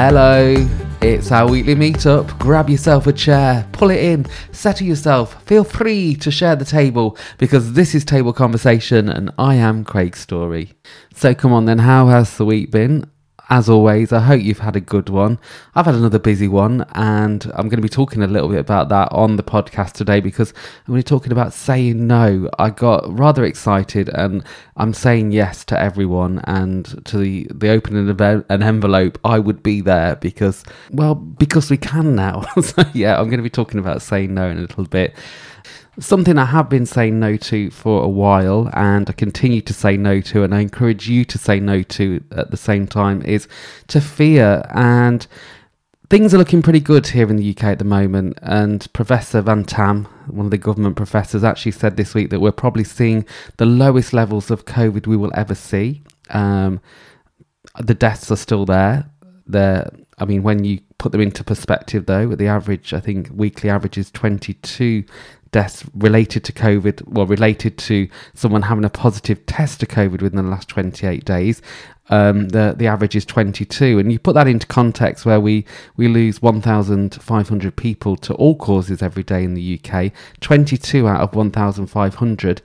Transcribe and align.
Hello, 0.00 0.54
it's 1.02 1.32
our 1.32 1.50
weekly 1.50 1.74
meetup. 1.74 2.38
Grab 2.38 2.70
yourself 2.70 3.08
a 3.08 3.12
chair, 3.12 3.66
pull 3.72 3.90
it 3.90 3.98
in, 3.98 4.26
settle 4.52 4.86
yourself. 4.86 5.42
Feel 5.42 5.64
free 5.64 6.14
to 6.14 6.30
share 6.30 6.54
the 6.54 6.64
table 6.64 7.18
because 7.36 7.72
this 7.72 7.96
is 7.96 8.04
Table 8.04 8.32
Conversation 8.32 9.08
and 9.08 9.32
I 9.38 9.56
am 9.56 9.82
Craig 9.82 10.16
Story. 10.16 10.70
So 11.16 11.34
come 11.34 11.52
on 11.52 11.64
then, 11.64 11.80
how 11.80 12.06
has 12.06 12.36
the 12.36 12.44
week 12.44 12.70
been? 12.70 13.10
As 13.50 13.66
always, 13.70 14.12
I 14.12 14.20
hope 14.20 14.42
you've 14.42 14.58
had 14.58 14.76
a 14.76 14.80
good 14.80 15.08
one. 15.08 15.38
I've 15.74 15.86
had 15.86 15.94
another 15.94 16.18
busy 16.18 16.48
one, 16.48 16.84
and 16.92 17.50
I'm 17.54 17.68
going 17.68 17.78
to 17.78 17.82
be 17.82 17.88
talking 17.88 18.22
a 18.22 18.26
little 18.26 18.50
bit 18.50 18.58
about 18.60 18.90
that 18.90 19.10
on 19.10 19.36
the 19.36 19.42
podcast 19.42 19.92
today 19.92 20.20
because 20.20 20.50
I'm 20.50 20.92
going 20.92 21.02
to 21.02 21.04
be 21.06 21.08
talking 21.08 21.32
about 21.32 21.54
saying 21.54 22.06
no. 22.06 22.50
I 22.58 22.68
got 22.68 23.10
rather 23.18 23.44
excited, 23.44 24.10
and 24.10 24.44
I'm 24.76 24.92
saying 24.92 25.32
yes 25.32 25.64
to 25.66 25.80
everyone 25.80 26.40
and 26.44 26.84
to 27.06 27.16
the, 27.16 27.46
the 27.50 27.70
opening 27.70 28.10
of 28.10 28.20
an 28.20 28.62
envelope. 28.62 29.18
I 29.24 29.38
would 29.38 29.62
be 29.62 29.80
there 29.80 30.16
because, 30.16 30.62
well, 30.90 31.14
because 31.14 31.70
we 31.70 31.78
can 31.78 32.14
now. 32.14 32.42
so, 32.60 32.84
yeah, 32.92 33.18
I'm 33.18 33.28
going 33.28 33.38
to 33.38 33.42
be 33.42 33.48
talking 33.48 33.80
about 33.80 34.02
saying 34.02 34.34
no 34.34 34.50
in 34.50 34.58
a 34.58 34.60
little 34.60 34.84
bit. 34.84 35.14
Something 36.00 36.38
I 36.38 36.44
have 36.44 36.68
been 36.68 36.86
saying 36.86 37.18
no 37.18 37.36
to 37.36 37.70
for 37.70 38.04
a 38.04 38.08
while 38.08 38.70
and 38.72 39.08
I 39.08 39.12
continue 39.12 39.60
to 39.62 39.72
say 39.72 39.96
no 39.96 40.20
to, 40.20 40.44
and 40.44 40.54
I 40.54 40.60
encourage 40.60 41.08
you 41.08 41.24
to 41.24 41.38
say 41.38 41.58
no 41.58 41.82
to 41.82 42.22
at 42.32 42.50
the 42.50 42.56
same 42.56 42.86
time, 42.86 43.22
is 43.22 43.48
to 43.88 44.00
fear. 44.00 44.64
And 44.70 45.26
things 46.10 46.32
are 46.32 46.38
looking 46.38 46.62
pretty 46.62 46.80
good 46.80 47.06
here 47.08 47.28
in 47.28 47.36
the 47.36 47.50
UK 47.50 47.64
at 47.64 47.78
the 47.78 47.84
moment. 47.84 48.38
And 48.42 48.90
Professor 48.92 49.42
Van 49.42 49.64
Tam, 49.64 50.04
one 50.26 50.46
of 50.46 50.50
the 50.50 50.58
government 50.58 50.96
professors, 50.96 51.44
actually 51.44 51.72
said 51.72 51.96
this 51.96 52.14
week 52.14 52.30
that 52.30 52.40
we're 52.40 52.52
probably 52.52 52.84
seeing 52.84 53.26
the 53.56 53.66
lowest 53.66 54.12
levels 54.12 54.50
of 54.50 54.64
COVID 54.64 55.06
we 55.06 55.16
will 55.16 55.32
ever 55.34 55.54
see. 55.54 56.02
Um, 56.30 56.80
the 57.78 57.94
deaths 57.94 58.30
are 58.30 58.36
still 58.36 58.64
there. 58.64 59.10
They're, 59.46 59.90
I 60.18 60.24
mean, 60.24 60.42
when 60.42 60.64
you 60.64 60.80
put 60.98 61.12
them 61.12 61.20
into 61.20 61.44
perspective, 61.44 62.06
though, 62.06 62.34
the 62.34 62.48
average, 62.48 62.92
I 62.92 63.00
think, 63.00 63.30
weekly 63.32 63.70
average 63.70 63.98
is 63.98 64.10
22 64.10 65.04
deaths 65.50 65.84
related 65.94 66.44
to 66.44 66.52
COVID, 66.52 67.06
well, 67.08 67.26
related 67.26 67.78
to 67.78 68.08
someone 68.34 68.62
having 68.62 68.84
a 68.84 68.90
positive 68.90 69.44
test 69.46 69.80
to 69.80 69.86
COVID 69.86 70.22
within 70.22 70.36
the 70.36 70.50
last 70.50 70.68
28 70.68 71.24
days. 71.24 71.62
Um, 72.10 72.48
the 72.48 72.74
the 72.76 72.86
average 72.86 73.14
is 73.16 73.26
22, 73.26 73.98
and 73.98 74.10
you 74.10 74.18
put 74.18 74.34
that 74.34 74.48
into 74.48 74.66
context 74.66 75.26
where 75.26 75.40
we 75.40 75.66
we 75.96 76.08
lose 76.08 76.40
1,500 76.40 77.76
people 77.76 78.16
to 78.16 78.34
all 78.34 78.56
causes 78.56 79.02
every 79.02 79.22
day 79.22 79.44
in 79.44 79.54
the 79.54 79.78
UK. 79.78 80.12
22 80.40 81.06
out 81.06 81.20
of 81.20 81.34
1,500 81.34 82.62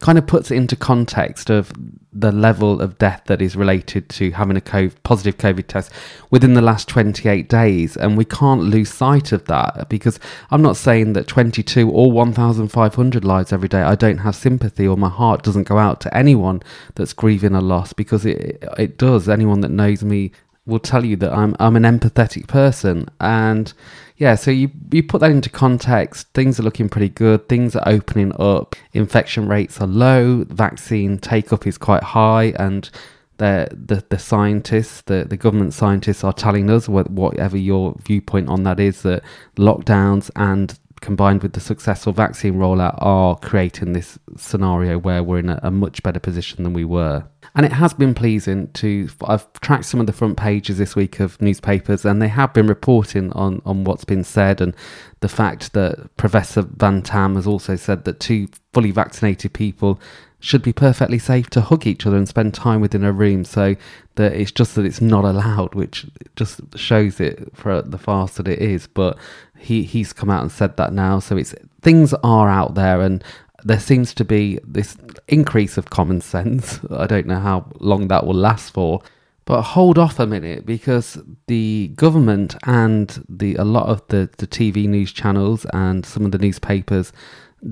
kind 0.00 0.18
of 0.18 0.26
puts 0.26 0.50
it 0.50 0.56
into 0.56 0.76
context 0.76 1.50
of 1.50 1.72
the 2.18 2.32
level 2.32 2.80
of 2.80 2.96
death 2.98 3.22
that 3.26 3.42
is 3.42 3.56
related 3.56 4.08
to 4.08 4.30
having 4.30 4.56
a 4.56 4.60
COVID, 4.60 4.94
positive 5.02 5.36
COVID 5.36 5.66
test 5.66 5.92
within 6.30 6.54
the 6.54 6.62
last 6.62 6.88
28 6.88 7.48
days. 7.48 7.96
And 7.96 8.16
we 8.16 8.24
can't 8.24 8.62
lose 8.62 8.92
sight 8.92 9.32
of 9.32 9.44
that 9.46 9.88
because 9.88 10.18
I'm 10.50 10.62
not 10.62 10.76
saying 10.76 11.12
that 11.12 11.26
22 11.26 11.90
or 11.90 12.10
1,500 12.10 13.24
lives 13.24 13.52
every 13.52 13.68
day, 13.68 13.82
I 13.82 13.94
don't 13.94 14.18
have 14.18 14.34
sympathy 14.34 14.88
or 14.88 14.96
my 14.96 15.10
heart 15.10 15.42
doesn't 15.42 15.68
go 15.68 15.78
out 15.78 16.00
to 16.02 16.16
anyone 16.16 16.62
that's 16.94 17.12
grieving 17.12 17.54
a 17.54 17.60
loss 17.60 17.92
because 17.92 18.24
it, 18.24 18.64
it 18.78 18.96
does. 18.96 19.28
Anyone 19.28 19.60
that 19.60 19.70
knows 19.70 20.02
me 20.02 20.32
will 20.66 20.80
tell 20.80 21.04
you 21.04 21.16
that 21.16 21.32
I'm, 21.32 21.56
I'm 21.58 21.76
an 21.76 21.84
empathetic 21.84 22.48
person. 22.48 23.08
And 23.20 23.72
yeah, 24.16 24.34
so 24.34 24.50
you, 24.50 24.70
you 24.90 25.02
put 25.02 25.20
that 25.20 25.30
into 25.30 25.50
context, 25.50 26.28
things 26.34 26.58
are 26.58 26.62
looking 26.62 26.88
pretty 26.88 27.08
good, 27.08 27.48
things 27.48 27.76
are 27.76 27.88
opening 27.88 28.32
up, 28.40 28.74
infection 28.92 29.48
rates 29.48 29.80
are 29.80 29.86
low, 29.86 30.44
vaccine 30.48 31.18
take 31.18 31.52
up 31.52 31.66
is 31.66 31.78
quite 31.78 32.02
high, 32.02 32.54
and 32.58 32.90
the, 33.38 33.68
the, 33.72 34.02
the 34.08 34.18
scientists, 34.18 35.02
the, 35.02 35.24
the 35.28 35.36
government 35.36 35.74
scientists 35.74 36.24
are 36.24 36.32
telling 36.32 36.70
us, 36.70 36.88
whatever 36.88 37.56
your 37.56 37.94
viewpoint 38.04 38.48
on 38.48 38.62
that 38.64 38.80
is, 38.80 39.02
that 39.02 39.22
lockdowns 39.56 40.30
and 40.34 40.78
combined 41.00 41.42
with 41.42 41.52
the 41.52 41.60
successful 41.60 42.12
vaccine 42.12 42.54
rollout 42.54 42.96
are 42.98 43.36
creating 43.36 43.92
this 43.92 44.18
scenario 44.36 44.98
where 44.98 45.22
we're 45.22 45.38
in 45.38 45.50
a, 45.50 45.60
a 45.62 45.70
much 45.70 46.02
better 46.02 46.20
position 46.20 46.64
than 46.64 46.72
we 46.72 46.84
were. 46.84 47.24
And 47.54 47.64
it 47.64 47.72
has 47.72 47.94
been 47.94 48.14
pleasing 48.14 48.68
to. 48.72 49.08
I've 49.24 49.50
tracked 49.60 49.86
some 49.86 50.00
of 50.00 50.06
the 50.06 50.12
front 50.12 50.36
pages 50.36 50.78
this 50.78 50.96
week 50.96 51.20
of 51.20 51.40
newspapers, 51.40 52.04
and 52.04 52.20
they 52.20 52.28
have 52.28 52.52
been 52.52 52.66
reporting 52.66 53.32
on, 53.32 53.62
on 53.64 53.84
what's 53.84 54.04
been 54.04 54.24
said 54.24 54.60
and 54.60 54.74
the 55.20 55.28
fact 55.28 55.72
that 55.72 56.14
Professor 56.16 56.62
Van 56.62 57.02
Tam 57.02 57.34
has 57.36 57.46
also 57.46 57.76
said 57.76 58.04
that 58.04 58.20
two 58.20 58.48
fully 58.72 58.90
vaccinated 58.90 59.52
people 59.52 59.98
should 60.38 60.62
be 60.62 60.72
perfectly 60.72 61.18
safe 61.18 61.48
to 61.50 61.60
hug 61.62 61.86
each 61.86 62.06
other 62.06 62.16
and 62.16 62.28
spend 62.28 62.52
time 62.52 62.80
within 62.80 63.04
a 63.04 63.12
room. 63.12 63.44
So 63.44 63.74
that 64.16 64.32
it's 64.32 64.52
just 64.52 64.74
that 64.74 64.84
it's 64.84 65.00
not 65.00 65.24
allowed, 65.24 65.74
which 65.74 66.06
just 66.36 66.60
shows 66.76 67.20
it 67.20 67.50
for 67.54 67.80
the 67.82 67.98
farce 67.98 68.34
that 68.34 68.48
it 68.48 68.60
is. 68.60 68.86
But 68.86 69.16
he 69.58 69.82
he's 69.82 70.12
come 70.12 70.30
out 70.30 70.42
and 70.42 70.52
said 70.52 70.76
that 70.76 70.92
now, 70.92 71.18
so 71.18 71.36
it's 71.36 71.54
things 71.82 72.14
are 72.22 72.48
out 72.48 72.74
there, 72.74 73.00
and 73.00 73.22
there 73.64 73.80
seems 73.80 74.14
to 74.14 74.24
be 74.24 74.58
this 74.64 74.96
increase 75.28 75.76
of 75.76 75.90
common 75.90 76.20
sense. 76.20 76.80
I 76.90 77.06
don't 77.06 77.26
know 77.26 77.40
how 77.40 77.66
long 77.80 78.08
that 78.08 78.26
will 78.26 78.34
last 78.34 78.70
for. 78.72 79.02
But 79.46 79.62
hold 79.62 79.96
off 79.96 80.18
a 80.18 80.26
minute 80.26 80.66
because 80.66 81.18
the 81.46 81.92
government 81.94 82.56
and 82.64 83.24
the 83.28 83.54
a 83.54 83.64
lot 83.64 83.86
of 83.86 84.02
the, 84.08 84.28
the 84.38 84.46
TV 84.46 84.88
news 84.88 85.12
channels 85.12 85.64
and 85.72 86.04
some 86.04 86.24
of 86.24 86.32
the 86.32 86.38
newspapers 86.38 87.12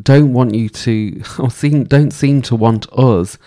don't 0.02 0.32
want 0.32 0.54
you 0.54 0.68
to 0.68 1.22
or 1.38 1.50
seem 1.50 1.84
don't 1.84 2.12
seem 2.12 2.42
to 2.42 2.54
want 2.54 2.86
us 2.92 3.38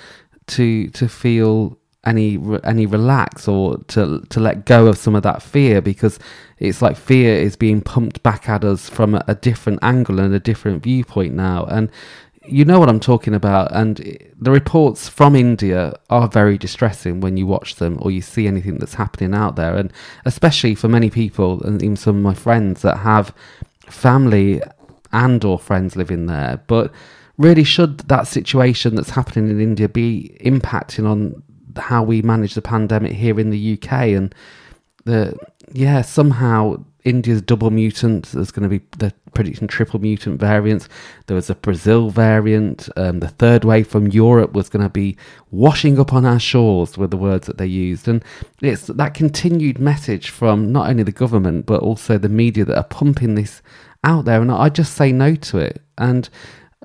to 0.48 0.90
to 0.90 1.08
feel 1.08 1.78
any 2.06 2.38
any 2.66 2.86
relax 2.86 3.48
or 3.48 3.78
to 3.84 4.22
to 4.30 4.40
let 4.42 4.66
go 4.66 4.88
of 4.88 4.98
some 4.98 5.16
of 5.16 5.24
that 5.24 5.42
fear 5.42 5.82
because 5.82 6.20
it's 6.60 6.82
like 6.82 6.98
fear 6.98 7.36
is 7.36 7.56
being 7.56 7.82
pumped 7.82 8.24
back 8.24 8.50
at 8.50 8.64
us 8.64 8.90
from 8.90 9.16
a, 9.16 9.36
different 9.36 9.80
angle 9.82 10.20
and 10.20 10.34
a 10.34 10.40
different 10.40 10.84
viewpoint 10.84 11.34
now. 11.34 11.66
And 11.66 11.92
you 12.48 12.66
know 12.66 12.80
what 12.80 12.90
I'm 12.90 13.00
talking 13.00 13.34
about, 13.34 13.72
and 13.74 13.98
the 14.40 14.52
reports 14.52 15.10
from 15.10 15.36
India 15.36 15.94
are 16.10 16.28
very 16.28 16.58
distressing 16.58 17.20
when 17.20 17.38
you 17.38 17.46
watch 17.46 17.76
them 17.76 17.98
or 18.02 18.10
you 18.10 18.22
see 18.22 18.48
anything 18.48 18.78
that's 18.78 18.94
happening 18.94 19.36
out 19.36 19.56
there, 19.56 19.76
and 19.76 19.92
especially 20.26 20.74
for 20.74 20.88
many 20.88 21.10
people 21.10 21.62
and 21.64 21.84
even 21.84 21.98
some 21.98 22.18
of 22.18 22.24
my 22.24 22.34
friends 22.34 22.82
that 22.82 22.98
have 22.98 23.34
family 23.88 24.62
and 25.12 25.44
or 25.44 25.60
friends 25.60 25.96
living 25.96 26.26
there. 26.26 26.62
But 26.68 26.92
really, 27.38 27.64
should 27.64 28.00
that 28.00 28.28
situation 28.28 28.96
that's 28.96 29.12
happening 29.12 29.50
in 29.50 29.60
India 29.60 29.90
be 29.90 30.38
impacting 30.42 31.10
on 31.10 31.44
how 31.76 32.02
we 32.02 32.22
manage 32.22 32.54
the 32.54 32.62
pandemic 32.62 33.12
here 33.12 33.40
in 33.40 33.50
the 33.50 33.74
UK 33.74 33.92
and 33.92 34.34
the 35.06 35.38
yeah 35.74 36.02
somehow 36.02 36.78
India's 37.08 37.42
double 37.42 37.72
mutant. 37.72 38.26
There's 38.34 38.52
going 38.52 38.70
to 38.70 38.80
be 38.80 38.86
the 38.98 39.14
predicting 39.34 39.70
triple 39.70 40.02
mutant 40.02 40.42
variants. 40.42 40.90
There 41.28 41.36
was 41.36 41.50
a 41.50 41.56
Brazil 41.56 42.10
variant. 42.10 42.90
Um, 42.98 43.22
the 43.22 43.30
third 43.30 43.64
wave 43.64 43.88
from 43.88 44.08
Europe 44.08 44.52
was 44.52 44.68
going 44.68 44.84
to 44.84 44.90
be 44.90 45.16
washing 45.50 46.00
up 46.00 46.12
on 46.12 46.26
our 46.26 46.40
shores, 46.40 46.98
were 46.98 47.08
the 47.08 47.16
words 47.16 47.48
that 47.48 47.58
they 47.58 47.66
used. 47.66 48.10
And 48.10 48.26
it's 48.62 48.88
that 48.88 49.14
continued 49.14 49.80
message 49.80 50.32
from 50.32 50.74
not 50.74 50.90
only 50.90 51.04
the 51.04 51.14
government 51.14 51.66
but 51.66 51.82
also 51.82 52.18
the 52.18 52.28
media 52.28 52.66
that 52.66 52.78
are 52.78 52.84
pumping 52.84 53.36
this 53.36 53.62
out 54.04 54.26
there. 54.26 54.42
And 54.42 54.52
I 54.52 54.68
just 54.68 54.96
say 54.96 55.14
no 55.14 55.36
to 55.36 55.60
it. 55.60 55.82
And 55.98 56.28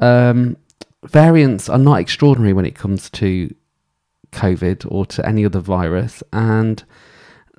um, 0.01 0.57
variants 1.03 1.69
are 1.69 1.79
not 1.79 1.99
extraordinary 1.99 2.53
when 2.53 2.65
it 2.65 2.77
comes 2.77 3.11
to 3.11 3.53
COVID 4.31 4.87
or 4.89 5.05
to 5.07 5.27
any 5.27 5.45
other 5.45 5.59
virus. 5.59 6.23
And 6.33 6.85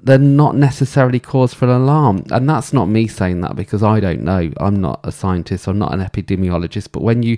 they're 0.04 0.18
not 0.18 0.56
necessarily 0.56 1.20
cause 1.20 1.54
for 1.54 1.66
alarm. 1.66 2.26
And 2.30 2.48
that's 2.48 2.74
not 2.74 2.86
me 2.86 3.08
saying 3.08 3.42
that 3.42 3.56
because 3.56 3.82
I 3.82 4.00
don't 4.00 4.22
know. 4.22 4.52
I'm 4.58 4.82
not 4.82 5.00
a 5.04 5.12
scientist, 5.12 5.68
I'm 5.68 5.80
not 5.80 5.94
an 5.94 6.02
epidemiologist. 6.02 6.92
But 6.92 7.04
when 7.04 7.24
you 7.24 7.38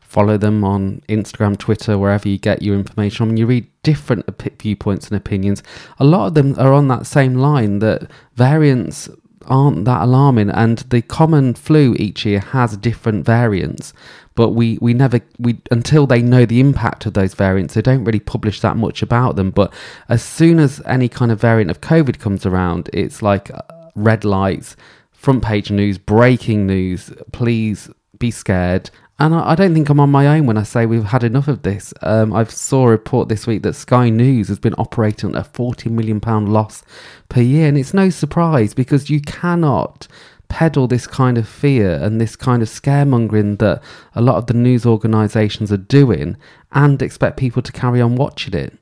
follow 0.00 0.36
them 0.36 0.64
on 0.64 1.02
Instagram, 1.08 1.56
Twitter, 1.56 1.96
wherever 1.96 2.28
you 2.28 2.38
get 2.38 2.62
your 2.62 2.74
information 2.74 3.28
and 3.28 3.38
you 3.38 3.46
read 3.46 3.66
different 3.82 4.26
viewpoints 4.60 5.08
and 5.08 5.16
opinions, 5.16 5.62
a 5.98 6.04
lot 6.04 6.26
of 6.26 6.34
them 6.34 6.58
are 6.58 6.72
on 6.72 6.88
that 6.88 7.06
same 7.06 7.34
line 7.34 7.78
that 7.78 8.10
variants 8.34 9.08
aren't 9.46 9.84
that 9.84 10.02
alarming 10.02 10.48
and 10.48 10.78
the 10.88 11.02
common 11.02 11.52
flu 11.52 11.94
each 11.98 12.24
year 12.24 12.40
has 12.40 12.78
different 12.78 13.26
variants 13.26 13.92
but 14.34 14.50
we 14.50 14.78
we 14.80 14.94
never 14.94 15.20
we 15.38 15.58
until 15.70 16.06
they 16.06 16.22
know 16.22 16.44
the 16.44 16.60
impact 16.60 17.06
of 17.06 17.14
those 17.14 17.34
variants 17.34 17.74
they 17.74 17.82
don't 17.82 18.04
really 18.04 18.20
publish 18.20 18.60
that 18.60 18.76
much 18.76 19.02
about 19.02 19.36
them 19.36 19.50
but 19.50 19.72
as 20.08 20.22
soon 20.22 20.58
as 20.58 20.82
any 20.86 21.08
kind 21.08 21.30
of 21.30 21.40
variant 21.40 21.70
of 21.70 21.80
covid 21.80 22.18
comes 22.18 22.44
around 22.44 22.90
it's 22.92 23.22
like 23.22 23.50
uh, 23.52 23.60
red 23.94 24.24
lights 24.24 24.76
front 25.12 25.42
page 25.42 25.70
news 25.70 25.98
breaking 25.98 26.66
news 26.66 27.12
please 27.32 27.90
be 28.18 28.30
scared 28.30 28.90
and 29.18 29.32
I, 29.32 29.54
don't 29.54 29.74
think 29.74 29.88
I'm 29.88 30.00
on 30.00 30.10
my 30.10 30.26
own 30.26 30.46
when 30.46 30.58
I 30.58 30.64
say 30.64 30.86
we've 30.86 31.04
had 31.04 31.22
enough 31.22 31.46
of 31.46 31.62
this. 31.62 31.94
Um, 32.02 32.32
I 32.32 32.42
saw 32.44 32.88
a 32.88 32.90
report 32.90 33.28
this 33.28 33.46
week 33.46 33.62
that 33.62 33.74
Sky 33.74 34.10
News 34.10 34.48
has 34.48 34.58
been 34.58 34.74
operating 34.76 35.30
at 35.30 35.36
a 35.36 35.44
40 35.44 35.88
million 35.90 36.20
pound 36.20 36.52
loss 36.52 36.82
per 37.28 37.40
year, 37.40 37.68
and 37.68 37.78
it's 37.78 37.94
no 37.94 38.10
surprise 38.10 38.74
because 38.74 39.10
you 39.10 39.20
cannot 39.20 40.08
peddle 40.54 40.86
this 40.86 41.08
kind 41.08 41.36
of 41.36 41.48
fear 41.48 41.94
and 41.94 42.20
this 42.20 42.36
kind 42.36 42.62
of 42.62 42.68
scaremongering 42.68 43.58
that 43.58 43.82
a 44.14 44.20
lot 44.20 44.36
of 44.36 44.46
the 44.46 44.54
news 44.54 44.86
organisations 44.86 45.72
are 45.72 45.76
doing 45.76 46.36
and 46.70 47.02
expect 47.02 47.36
people 47.36 47.60
to 47.60 47.72
carry 47.72 48.00
on 48.00 48.14
watching 48.14 48.54
it. 48.54 48.72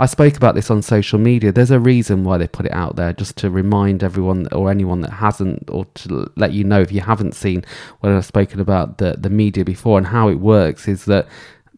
I 0.00 0.06
spoke 0.06 0.36
about 0.36 0.56
this 0.56 0.68
on 0.68 0.82
social 0.82 1.20
media. 1.20 1.52
There's 1.52 1.70
a 1.70 1.78
reason 1.78 2.24
why 2.24 2.38
they 2.38 2.48
put 2.48 2.66
it 2.66 2.72
out 2.72 2.96
there, 2.96 3.12
just 3.12 3.36
to 3.36 3.50
remind 3.50 4.02
everyone 4.02 4.48
or 4.50 4.68
anyone 4.68 5.02
that 5.02 5.12
hasn't, 5.12 5.70
or 5.70 5.84
to 5.84 6.28
let 6.34 6.52
you 6.52 6.64
know 6.64 6.80
if 6.80 6.90
you 6.90 7.02
haven't 7.02 7.36
seen 7.36 7.64
when 8.00 8.12
I've 8.12 8.26
spoken 8.26 8.58
about 8.58 8.98
the, 8.98 9.14
the 9.16 9.30
media 9.30 9.64
before 9.64 9.96
and 9.96 10.08
how 10.08 10.28
it 10.28 10.40
works 10.40 10.88
is 10.88 11.04
that 11.04 11.28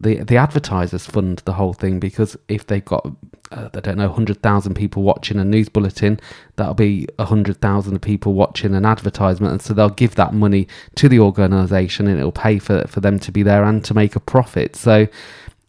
the 0.00 0.25
the 0.25 0.38
advertisers 0.38 1.05
fund 1.05 1.43
the 1.44 1.53
whole 1.53 1.75
thing 1.75 2.00
because 2.00 2.37
if 2.49 2.67
they've 2.67 2.85
got 2.85 3.06
uh, 3.52 3.70
I 3.75 3.81
don't 3.81 3.99
know 3.99 4.08
100,000 4.08 4.75
people 4.75 5.02
watching 5.02 5.38
a 5.38 5.44
news 5.44 5.69
bulletin 5.69 6.19
that'll 6.56 6.75
be 6.75 7.06
100,000 7.16 8.00
people 8.00 8.34
watching 8.34 8.75
an 8.75 8.84
advertisement. 8.84 9.52
And 9.52 9.62
so 9.62 9.75
they'll 9.75 9.90
give 9.90 10.14
that 10.16 10.34
money 10.34 10.69
to 10.96 11.08
the 11.08 11.20
organization 11.20 12.06
and 12.06 12.19
it'll 12.19 12.32
pay 12.32 12.58
for 12.58 12.87
for 12.88 13.00
them 13.00 13.19
to 13.20 13.32
be 13.32 13.43
there 13.43 13.64
and 13.64 13.84
to 13.84 13.94
make 13.94 14.16
a 14.16 14.20
profit. 14.20 14.76
So 14.76 15.06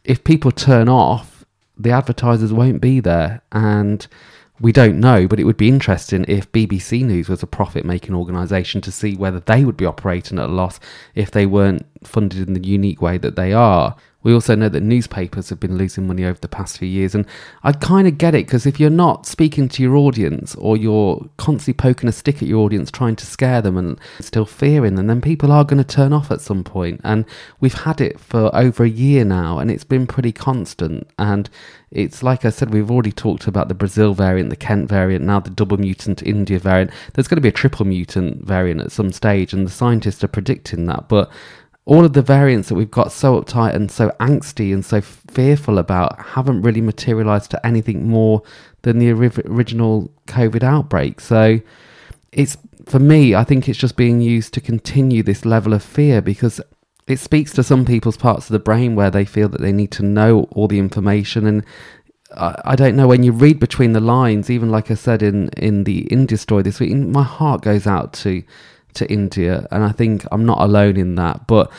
if 0.06 0.24
people 0.24 0.52
turn 0.52 0.90
off 0.90 1.34
the 1.78 1.92
advertisers 1.92 2.54
won't 2.54 2.82
be 2.82 3.00
there. 3.00 3.42
And 3.52 4.06
we 4.60 4.72
don't 4.72 5.00
know, 5.00 5.28
but 5.28 5.40
it 5.40 5.44
would 5.46 5.58
be 5.58 5.68
interesting 5.68 6.26
if 6.28 6.52
BBC 6.52 7.04
News 7.04 7.28
was 7.28 7.44
a 7.44 7.48
profit 7.48 7.86
making 7.86 8.16
organisation 8.16 8.82
to 8.82 8.92
see 8.92 9.16
whether 9.16 9.40
they 9.40 9.66
would 9.66 9.78
be 9.78 9.86
operating 9.86 10.40
at 10.40 10.46
a 10.46 10.52
loss 10.52 10.80
if 11.16 11.32
they 11.32 11.46
weren't 11.46 11.86
funded 12.04 12.48
in 12.48 12.54
the 12.54 12.66
unique 12.66 13.02
way 13.02 13.18
that 13.18 13.36
they 13.36 13.54
are. 13.54 13.96
We 14.24 14.34
also 14.34 14.56
know 14.56 14.70
that 14.70 14.82
newspapers 14.82 15.50
have 15.50 15.60
been 15.60 15.78
losing 15.78 16.08
money 16.08 16.26
over 16.26 16.40
the 16.40 16.48
past 16.48 16.78
few 16.78 16.88
years, 16.88 17.14
and 17.14 17.26
I 17.64 17.74
kind 17.74 18.08
of 18.08 18.18
get 18.18 18.34
it 18.34 18.46
because 18.46 18.66
if 18.66 18.80
you're 18.80 18.90
not 18.90 19.26
speaking 19.26 19.70
to 19.70 19.84
your 19.84 19.96
audience 19.96 20.56
or 20.56 20.78
you're 20.78 21.26
constantly 21.38 21.74
poking 21.74 22.10
a 22.10 22.12
stick 22.12 22.38
at 22.38 22.48
your 22.48 22.64
audience, 22.64 22.90
trying 22.90 23.16
to 23.18 23.26
scare 23.26 23.62
them 23.62 23.78
and 23.78 24.00
still 24.20 24.46
fearing 24.46 24.96
them, 24.96 25.08
then 25.08 25.22
people 25.22 25.52
are 25.52 25.66
going 25.66 25.84
to 25.84 25.96
turn 25.96 26.14
off 26.14 26.32
at 26.32 26.42
some 26.42 26.64
point. 26.64 27.02
And 27.04 27.26
we've 27.60 27.74
had 27.74 28.02
it 28.02 28.20
for 28.20 28.54
over 28.56 28.84
a 28.84 28.90
year 28.90 29.26
now, 29.26 29.60
and 29.60 29.70
it's 29.70 29.84
been 29.84 30.08
pretty 30.08 30.32
constant. 30.32 31.08
And 31.18 31.50
it's 31.92 32.24
like 32.24 32.44
I 32.44 32.50
said, 32.50 32.74
we've 32.74 32.90
already 32.90 33.12
talked 33.12 33.48
about 33.48 33.68
the 33.68 33.76
Brazil 33.76 34.14
variant, 34.14 34.50
the 34.50 34.56
Kent 34.56 34.90
variant, 34.90 35.24
now 35.24 35.40
the 35.40 35.50
double 35.50 35.78
mutant 35.78 36.24
India 36.24 36.58
variant. 36.58 36.92
There's 37.14 37.28
going 37.28 37.38
to 37.38 37.42
be 37.42 37.50
a 37.50 37.52
triple 37.52 37.86
mutant 37.86 38.46
variant 38.46 38.82
at 38.82 38.92
some 38.92 39.12
stage, 39.12 39.54
and 39.54 39.66
the 39.66 39.72
scientists 39.72 40.24
are 40.24 40.30
predicting 40.30 40.88
that. 40.88 41.08
But 41.08 41.30
all 41.86 42.06
of 42.06 42.14
the 42.14 42.22
variants 42.22 42.70
that 42.70 42.76
we've 42.76 42.92
got 42.92 43.12
so 43.12 43.40
uptight 43.42 43.76
and 43.76 43.92
so 43.92 44.10
angsty 44.20 44.74
and 44.74 44.86
so 44.86 45.02
fearful 45.02 45.78
about 45.78 46.18
haven't 46.28 46.62
really 46.62 46.82
materialized 46.82 47.52
to 47.52 47.66
anything 47.66 48.08
more 48.08 48.42
than 48.84 49.00
the 49.00 49.12
original 49.12 50.10
COVID 50.28 50.64
outbreak. 50.64 51.20
So 51.20 51.60
it's 52.32 52.58
for 52.86 53.00
me, 53.00 53.36
I 53.36 53.44
think 53.44 53.68
it's 53.68 53.80
just 53.80 53.98
being 53.98 54.22
used 54.22 54.54
to 54.54 54.62
continue 54.62 55.24
this 55.24 55.46
level 55.46 55.74
of 55.74 55.84
fear 55.84 56.22
because 56.22 56.62
it 57.08 57.20
speaks 57.20 57.52
to 57.54 57.64
some 57.64 57.86
people's 57.86 58.18
parts 58.18 58.46
of 58.46 58.54
the 58.54 58.60
brain 58.60 58.96
where 58.96 59.12
they 59.12 59.26
feel 59.26 59.50
that 59.50 59.62
they 59.62 59.72
need 59.72 59.92
to 59.92 60.04
know 60.04 60.44
all 60.52 60.68
the 60.68 60.80
information 60.80 61.46
and 61.46 61.66
I, 62.36 62.62
I 62.66 62.76
don't 62.76 62.96
know 62.96 63.08
when 63.08 63.24
you 63.24 63.32
read 63.32 63.60
between 63.60 63.94
the 63.94 64.00
lines 64.00 64.50
even 64.50 64.70
like 64.72 64.90
i 64.90 64.94
said 64.94 65.22
in 65.22 65.50
in 65.50 65.84
the 65.84 66.08
india 66.08 66.38
story 66.38 66.64
this 66.64 66.80
week 66.80 66.94
my 66.94 67.24
heart 67.24 67.62
goes 67.62 67.86
out 67.86 68.14
to 68.14 68.42
to 68.96 69.12
India, 69.12 69.68
and 69.72 69.84
I 69.84 69.92
think 69.92 70.26
I'm 70.32 70.46
not 70.46 70.62
alone 70.62 70.98
in 70.98 71.16
that. 71.16 71.48
But 71.48 71.72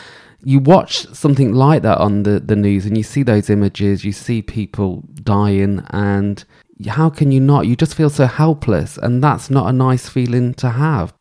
you 0.43 0.59
watch 0.61 1.07
something 1.15 1.55
like 1.55 1.83
that 1.83 1.99
on 1.99 2.23
the, 2.25 2.39
the 2.39 2.57
news 2.57 2.85
and 2.85 2.97
you 2.97 3.03
see 3.03 3.23
those 3.23 3.49
images, 3.49 4.05
you 4.05 4.13
see 4.13 4.43
people 4.43 5.03
dying, 5.23 5.85
and 5.91 6.45
how 6.87 7.09
can 7.11 7.33
you 7.33 7.41
not? 7.41 7.67
You 7.67 7.77
just 7.77 7.95
feel 7.95 8.11
so 8.11 8.27
helpless, 8.27 8.99
and 8.99 9.23
that's 9.23 9.51
not 9.51 9.69
a 9.69 9.73
nice 9.73 10.09
feeling 10.09 10.55
to 10.55 10.71
have. 10.71 11.15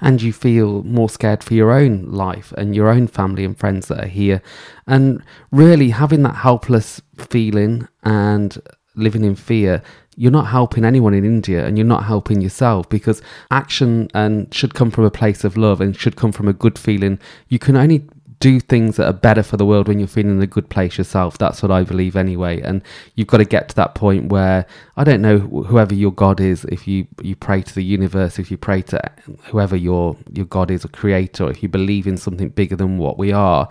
And 0.00 0.20
you 0.20 0.32
feel 0.32 0.82
more 0.82 1.08
scared 1.08 1.42
for 1.42 1.54
your 1.54 1.72
own 1.72 2.04
life 2.10 2.52
and 2.58 2.74
your 2.74 2.88
own 2.88 3.06
family 3.06 3.46
and 3.46 3.58
friends 3.58 3.88
that 3.88 4.04
are 4.04 4.08
here. 4.08 4.42
And 4.86 5.22
really 5.50 5.90
having 5.90 6.22
that 6.24 6.36
helpless 6.36 7.00
feeling 7.16 7.88
and 8.02 8.58
living 8.94 9.24
in 9.24 9.36
fear 9.36 9.82
you're 10.20 10.30
not 10.30 10.48
helping 10.48 10.84
anyone 10.84 11.14
in 11.14 11.24
India 11.24 11.64
and 11.64 11.78
you're 11.78 11.86
not 11.86 12.04
helping 12.04 12.42
yourself 12.42 12.86
because 12.90 13.22
action 13.50 14.06
and 14.12 14.52
should 14.52 14.74
come 14.74 14.90
from 14.90 15.04
a 15.04 15.10
place 15.10 15.44
of 15.44 15.56
love 15.56 15.80
and 15.80 15.96
should 15.96 16.14
come 16.14 16.30
from 16.30 16.46
a 16.46 16.52
good 16.52 16.78
feeling. 16.78 17.18
You 17.48 17.58
can 17.58 17.74
only 17.74 18.06
do 18.38 18.60
things 18.60 18.96
that 18.96 19.06
are 19.06 19.14
better 19.14 19.42
for 19.42 19.56
the 19.56 19.64
world 19.64 19.88
when 19.88 19.98
you're 19.98 20.06
feeling 20.06 20.32
in 20.32 20.42
a 20.42 20.46
good 20.46 20.68
place 20.68 20.98
yourself. 20.98 21.38
That's 21.38 21.62
what 21.62 21.70
I 21.70 21.84
believe 21.84 22.16
anyway. 22.16 22.60
And 22.60 22.82
you've 23.14 23.28
got 23.28 23.38
to 23.38 23.46
get 23.46 23.70
to 23.70 23.76
that 23.76 23.94
point 23.94 24.26
where 24.26 24.66
I 24.98 25.04
don't 25.04 25.22
know 25.22 25.38
whoever 25.38 25.94
your 25.94 26.12
God 26.12 26.38
is. 26.38 26.66
If 26.66 26.86
you 26.86 27.06
you 27.22 27.34
pray 27.34 27.62
to 27.62 27.74
the 27.74 27.82
universe, 27.82 28.38
if 28.38 28.50
you 28.50 28.58
pray 28.58 28.82
to 28.82 29.00
whoever 29.44 29.74
your 29.74 30.18
your 30.30 30.44
God 30.44 30.70
is, 30.70 30.84
a 30.84 30.88
creator, 30.88 31.50
if 31.50 31.62
you 31.62 31.70
believe 31.70 32.06
in 32.06 32.18
something 32.18 32.50
bigger 32.50 32.76
than 32.76 32.98
what 32.98 33.16
we 33.16 33.32
are, 33.32 33.70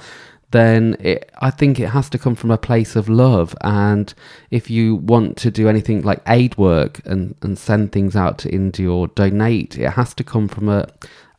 then 0.51 0.97
it, 0.99 1.31
I 1.39 1.51
think 1.51 1.79
it 1.79 1.89
has 1.89 2.09
to 2.09 2.17
come 2.17 2.35
from 2.35 2.51
a 2.51 2.57
place 2.57 2.95
of 2.95 3.07
love. 3.07 3.55
And 3.61 4.13
if 4.49 4.69
you 4.69 4.95
want 4.95 5.37
to 5.37 5.51
do 5.51 5.69
anything 5.69 6.01
like 6.01 6.21
aid 6.27 6.57
work 6.57 7.01
and, 7.05 7.35
and 7.41 7.57
send 7.57 7.91
things 7.91 8.15
out 8.15 8.37
to 8.39 8.49
India 8.49 8.89
or 8.89 9.07
donate, 9.09 9.77
it 9.77 9.91
has 9.91 10.13
to 10.15 10.23
come 10.23 10.47
from 10.47 10.67
a, 10.69 10.87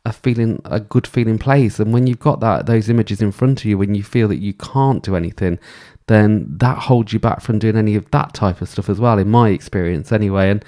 a 0.05 0.13
feeling, 0.13 0.61
a 0.65 0.79
good 0.79 1.05
feeling 1.05 1.37
place. 1.37 1.79
And 1.79 1.93
when 1.93 2.07
you've 2.07 2.19
got 2.19 2.39
that 2.39 2.67
those 2.67 2.89
images 2.89 3.21
in 3.21 3.31
front 3.31 3.59
of 3.59 3.65
you, 3.65 3.77
when 3.77 3.95
you 3.95 4.03
feel 4.03 4.29
that 4.29 4.39
you 4.39 4.53
can't 4.53 5.03
do 5.03 5.15
anything, 5.15 5.59
then 6.07 6.45
that 6.57 6.77
holds 6.77 7.11
you 7.11 7.19
back 7.19 7.41
from 7.41 7.59
doing 7.59 7.77
any 7.77 7.95
of 7.95 8.09
that 8.11 8.33
type 8.33 8.61
of 8.61 8.69
stuff 8.69 8.89
as 8.89 8.99
well, 8.99 9.19
in 9.19 9.29
my 9.29 9.49
experience 9.49 10.11
anyway. 10.11 10.49
And 10.49 10.63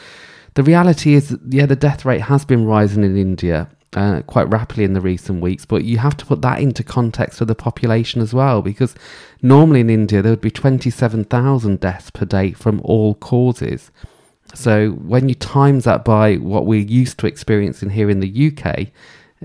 the 0.56 0.64
reality 0.64 1.14
is, 1.14 1.38
yeah, 1.48 1.66
the 1.66 1.76
death 1.76 2.06
rate 2.06 2.22
has 2.22 2.46
been 2.46 2.66
rising 2.66 3.04
in 3.04 3.18
India 3.18 3.70
uh, 3.96 4.22
quite 4.24 4.50
rapidly 4.50 4.84
in 4.84 4.94
the 4.94 5.02
recent 5.02 5.42
weeks, 5.42 5.66
but 5.66 5.84
you 5.84 5.98
have 5.98 6.18
to 6.18 6.26
put 6.26 6.42
that 6.42 6.60
into 6.60 6.84
context 6.84 7.42
of 7.42 7.48
the 7.48 7.56
population 7.56 8.22
as 8.22 8.34
well, 8.34 8.62
because 8.62 8.96
normally 9.42 9.82
in 9.82 9.90
India 9.90 10.22
there 10.22 10.32
would 10.32 10.42
be 10.42 10.52
27,000 10.52 11.80
deaths 11.80 12.10
per 12.10 12.26
day 12.26 12.52
from 12.52 12.82
all 12.84 13.16
causes. 13.16 13.92
So 14.54 14.92
when 14.92 15.30
you 15.30 15.36
times 15.36 15.86
that 15.86 16.06
by 16.06 16.36
what 16.36 16.66
we're 16.66 16.80
used 16.80 17.18
to 17.20 17.28
experiencing 17.28 17.92
here 17.92 18.10
in 18.10 18.20
the 18.20 18.48
UK, 18.48 18.88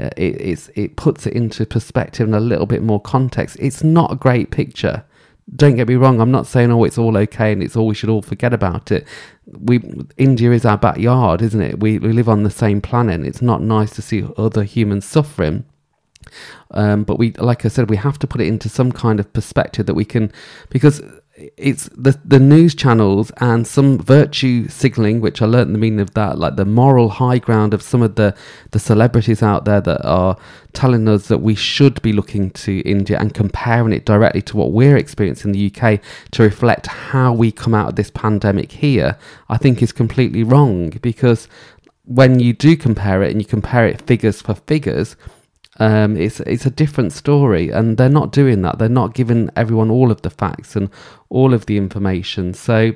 uh, 0.00 0.10
it, 0.16 0.70
it 0.74 0.96
puts 0.96 1.26
it 1.26 1.32
into 1.32 1.66
perspective 1.66 2.26
and 2.26 2.34
a 2.34 2.40
little 2.40 2.66
bit 2.66 2.82
more 2.82 3.00
context. 3.00 3.56
It's 3.58 3.82
not 3.82 4.12
a 4.12 4.16
great 4.16 4.50
picture 4.50 5.04
don't 5.54 5.76
get 5.76 5.88
me 5.88 5.94
wrong, 5.94 6.20
I'm 6.20 6.30
not 6.30 6.46
saying 6.46 6.70
oh 6.70 6.84
it's 6.84 6.98
all 6.98 7.16
okay 7.16 7.52
and 7.52 7.62
it's 7.62 7.76
all 7.76 7.86
we 7.86 7.94
should 7.94 8.10
all 8.10 8.22
forget 8.22 8.52
about 8.52 8.90
it. 8.90 9.06
We 9.46 9.80
India 10.16 10.52
is 10.52 10.64
our 10.64 10.78
backyard, 10.78 11.42
isn't 11.42 11.60
it? 11.60 11.80
We 11.80 11.98
we 11.98 12.12
live 12.12 12.28
on 12.28 12.42
the 12.42 12.50
same 12.50 12.80
planet. 12.80 13.26
It's 13.26 13.42
not 13.42 13.62
nice 13.62 13.94
to 13.94 14.02
see 14.02 14.26
other 14.36 14.64
humans 14.64 15.04
suffering. 15.06 15.64
Um, 16.72 17.04
but 17.04 17.18
we, 17.18 17.32
like 17.32 17.64
I 17.64 17.68
said, 17.68 17.88
we 17.88 17.96
have 17.96 18.18
to 18.18 18.26
put 18.26 18.40
it 18.40 18.48
into 18.48 18.68
some 18.68 18.92
kind 18.92 19.18
of 19.18 19.32
perspective 19.32 19.86
that 19.86 19.94
we 19.94 20.04
can, 20.04 20.30
because 20.68 21.00
it's 21.56 21.88
the 21.94 22.18
the 22.24 22.40
news 22.40 22.74
channels 22.74 23.30
and 23.38 23.66
some 23.66 23.98
virtue 23.98 24.68
signaling, 24.68 25.20
which 25.20 25.40
I 25.40 25.46
learned 25.46 25.74
the 25.74 25.78
meaning 25.78 26.00
of 26.00 26.14
that, 26.14 26.38
like 26.38 26.56
the 26.56 26.64
moral 26.64 27.08
high 27.08 27.38
ground 27.38 27.74
of 27.74 27.82
some 27.82 28.02
of 28.02 28.16
the 28.16 28.34
the 28.72 28.78
celebrities 28.78 29.42
out 29.42 29.64
there 29.64 29.80
that 29.80 30.04
are 30.04 30.36
telling 30.72 31.08
us 31.08 31.28
that 31.28 31.38
we 31.38 31.54
should 31.54 32.00
be 32.02 32.12
looking 32.12 32.50
to 32.50 32.80
India 32.80 33.18
and 33.18 33.34
comparing 33.34 33.92
it 33.92 34.04
directly 34.04 34.42
to 34.42 34.56
what 34.56 34.72
we're 34.72 34.96
experiencing 34.96 35.54
in 35.54 35.58
the 35.58 35.72
UK 35.72 36.00
to 36.32 36.42
reflect 36.42 36.86
how 36.86 37.32
we 37.32 37.52
come 37.52 37.74
out 37.74 37.90
of 37.90 37.96
this 37.96 38.10
pandemic 38.10 38.72
here, 38.72 39.16
I 39.48 39.58
think 39.58 39.82
is 39.82 39.92
completely 39.92 40.42
wrong. 40.42 40.90
Because 41.02 41.48
when 42.04 42.40
you 42.40 42.52
do 42.52 42.76
compare 42.76 43.22
it 43.22 43.30
and 43.30 43.40
you 43.40 43.46
compare 43.46 43.86
it 43.86 44.02
figures 44.02 44.40
for 44.40 44.54
figures 44.54 45.14
um, 45.78 46.16
it's 46.16 46.40
it's 46.40 46.66
a 46.66 46.70
different 46.70 47.12
story, 47.12 47.70
and 47.70 47.96
they're 47.96 48.08
not 48.08 48.32
doing 48.32 48.62
that. 48.62 48.78
They're 48.78 48.88
not 48.88 49.14
giving 49.14 49.50
everyone 49.54 49.90
all 49.90 50.10
of 50.10 50.22
the 50.22 50.30
facts 50.30 50.74
and 50.74 50.90
all 51.28 51.54
of 51.54 51.66
the 51.66 51.76
information. 51.76 52.54
So, 52.54 52.92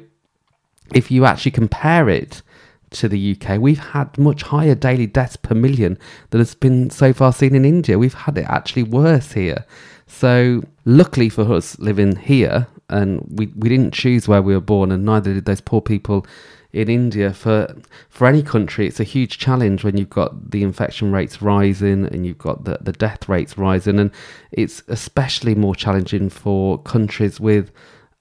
if 0.92 1.10
you 1.10 1.24
actually 1.24 1.52
compare 1.52 2.08
it 2.08 2.42
to 2.90 3.08
the 3.08 3.36
UK, 3.36 3.58
we've 3.58 3.78
had 3.78 4.18
much 4.18 4.42
higher 4.42 4.74
daily 4.74 5.06
deaths 5.06 5.36
per 5.36 5.54
million 5.54 5.96
than 6.30 6.40
has 6.40 6.54
been 6.54 6.90
so 6.90 7.12
far 7.12 7.32
seen 7.32 7.54
in 7.54 7.64
India. 7.64 7.98
We've 7.98 8.12
had 8.12 8.36
it 8.36 8.46
actually 8.48 8.82
worse 8.82 9.32
here. 9.32 9.64
So, 10.08 10.62
luckily 10.84 11.28
for 11.28 11.52
us 11.52 11.78
living 11.78 12.16
here, 12.16 12.66
and 12.90 13.24
we, 13.30 13.46
we 13.56 13.68
didn't 13.68 13.94
choose 13.94 14.26
where 14.26 14.42
we 14.42 14.54
were 14.54 14.60
born, 14.60 14.90
and 14.90 15.04
neither 15.04 15.32
did 15.32 15.44
those 15.44 15.60
poor 15.60 15.80
people 15.80 16.26
in 16.73 16.88
India 16.88 17.33
for 17.33 17.75
for 18.09 18.26
any 18.26 18.43
country, 18.43 18.87
it's 18.87 19.00
a 19.00 19.05
huge 19.05 19.38
challenge 19.38 19.85
when 19.85 19.97
you've 19.97 20.11
got 20.11 20.50
the 20.50 20.62
infection 20.62 21.12
rates 21.12 21.43
rising 21.43 22.07
and 22.07 22.25
you've 22.26 22.38
got 22.38 22.64
the, 22.64 22.79
the 22.81 22.93
death 22.93 23.29
rates 23.29 23.59
rising, 23.59 23.99
and 23.99 24.11
it's 24.52 24.83
especially 24.88 25.55
more 25.55 25.75
challenging 25.75 26.31
for 26.31 26.79
countries 26.79 27.38
with 27.38 27.71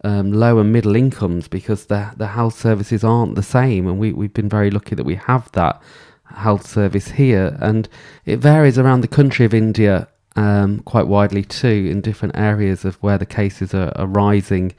um, 0.04 0.34
low 0.34 0.60
and 0.60 0.74
middle 0.74 0.96
incomes 0.96 1.48
because 1.48 1.86
the 1.86 2.12
the 2.18 2.28
health 2.28 2.58
services 2.58 3.04
aren't 3.04 3.36
the 3.36 3.44
same, 3.44 3.88
and 3.88 4.00
we 4.00 4.12
we've 4.12 4.34
been 4.34 4.50
very 4.50 4.70
lucky 4.70 4.96
that 4.96 5.06
we 5.06 5.16
have 5.16 5.50
that 5.54 5.82
health 6.26 6.68
service 6.68 7.10
here, 7.12 7.58
and 7.62 7.88
it 8.26 8.38
varies 8.40 8.78
around 8.78 9.02
the 9.02 9.08
country 9.08 9.46
of 9.46 9.54
India 9.54 10.08
um, 10.36 10.80
quite 10.80 11.08
widely 11.08 11.44
too 11.44 11.88
in 11.90 12.02
different 12.02 12.36
areas 12.38 12.86
of 12.86 12.96
where 12.96 13.18
the 13.18 13.26
cases 13.26 13.74
are, 13.74 13.92
are 13.96 14.08
rising 14.08 14.74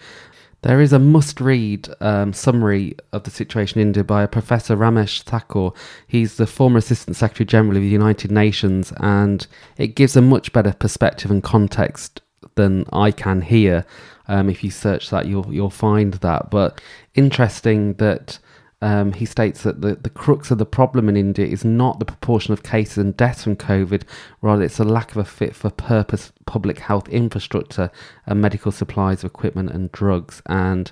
there 0.62 0.80
is 0.80 0.92
a 0.92 0.98
must 0.98 1.40
read 1.40 1.88
um, 2.00 2.32
summary 2.32 2.96
of 3.12 3.24
the 3.24 3.30
situation 3.30 3.80
in 3.80 3.88
India 3.88 4.04
by 4.04 4.26
Professor 4.26 4.76
Ramesh 4.76 5.22
Thakur. 5.22 5.70
He's 6.06 6.36
the 6.36 6.46
former 6.46 6.78
Assistant 6.78 7.16
Secretary 7.16 7.46
General 7.46 7.76
of 7.76 7.82
the 7.82 7.88
United 7.88 8.30
Nations, 8.30 8.92
and 8.98 9.46
it 9.76 9.94
gives 9.94 10.16
a 10.16 10.22
much 10.22 10.52
better 10.52 10.72
perspective 10.72 11.30
and 11.30 11.42
context 11.42 12.20
than 12.54 12.84
I 12.92 13.10
can 13.10 13.42
here 13.42 13.84
Um, 14.28 14.48
if 14.48 14.62
you 14.62 14.70
search 14.70 15.10
that, 15.10 15.26
you'll 15.26 15.52
you'll 15.52 15.70
find 15.70 16.14
that. 16.14 16.50
But 16.50 16.80
interesting 17.14 17.94
that 17.94 18.38
um, 18.82 19.12
he 19.12 19.24
states 19.24 19.62
that 19.62 19.80
the, 19.80 19.94
the 19.94 20.10
crux 20.10 20.50
of 20.50 20.58
the 20.58 20.66
problem 20.66 21.08
in 21.08 21.16
India 21.16 21.46
is 21.46 21.64
not 21.64 22.00
the 22.00 22.04
proportion 22.04 22.52
of 22.52 22.64
cases 22.64 22.98
and 22.98 23.16
deaths 23.16 23.44
from 23.44 23.54
COVID, 23.54 24.02
rather, 24.40 24.64
it's 24.64 24.80
a 24.80 24.84
lack 24.84 25.12
of 25.12 25.18
a 25.18 25.24
fit 25.24 25.54
for 25.54 25.70
purpose 25.70 26.32
public 26.46 26.80
health 26.80 27.08
infrastructure 27.08 27.92
and 28.26 28.40
medical 28.40 28.72
supplies, 28.72 29.22
equipment, 29.22 29.70
and 29.70 29.92
drugs. 29.92 30.42
And 30.46 30.90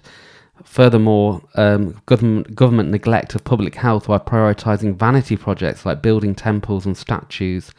furthermore, 0.63 1.43
um, 1.57 2.01
government, 2.07 2.55
government 2.55 2.91
neglect 2.91 3.35
of 3.35 3.43
public 3.43 3.75
health 3.75 4.07
by 4.07 4.19
prioritising 4.19 4.95
vanity 4.95 5.37
projects 5.37 5.85
like 5.85 6.01
building 6.01 6.37
temples 6.37 6.87
and 6.87 6.97
statues. 6.97 7.73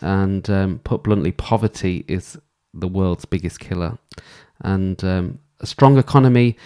And 0.00 0.48
um, 0.48 0.78
put 0.84 1.02
bluntly, 1.02 1.32
poverty 1.32 2.06
is 2.08 2.38
the 2.72 2.88
world's 2.88 3.26
biggest 3.26 3.60
killer. 3.60 3.98
And 4.62 5.04
um, 5.04 5.38
a 5.60 5.66
strong 5.66 5.98
economy 5.98 6.56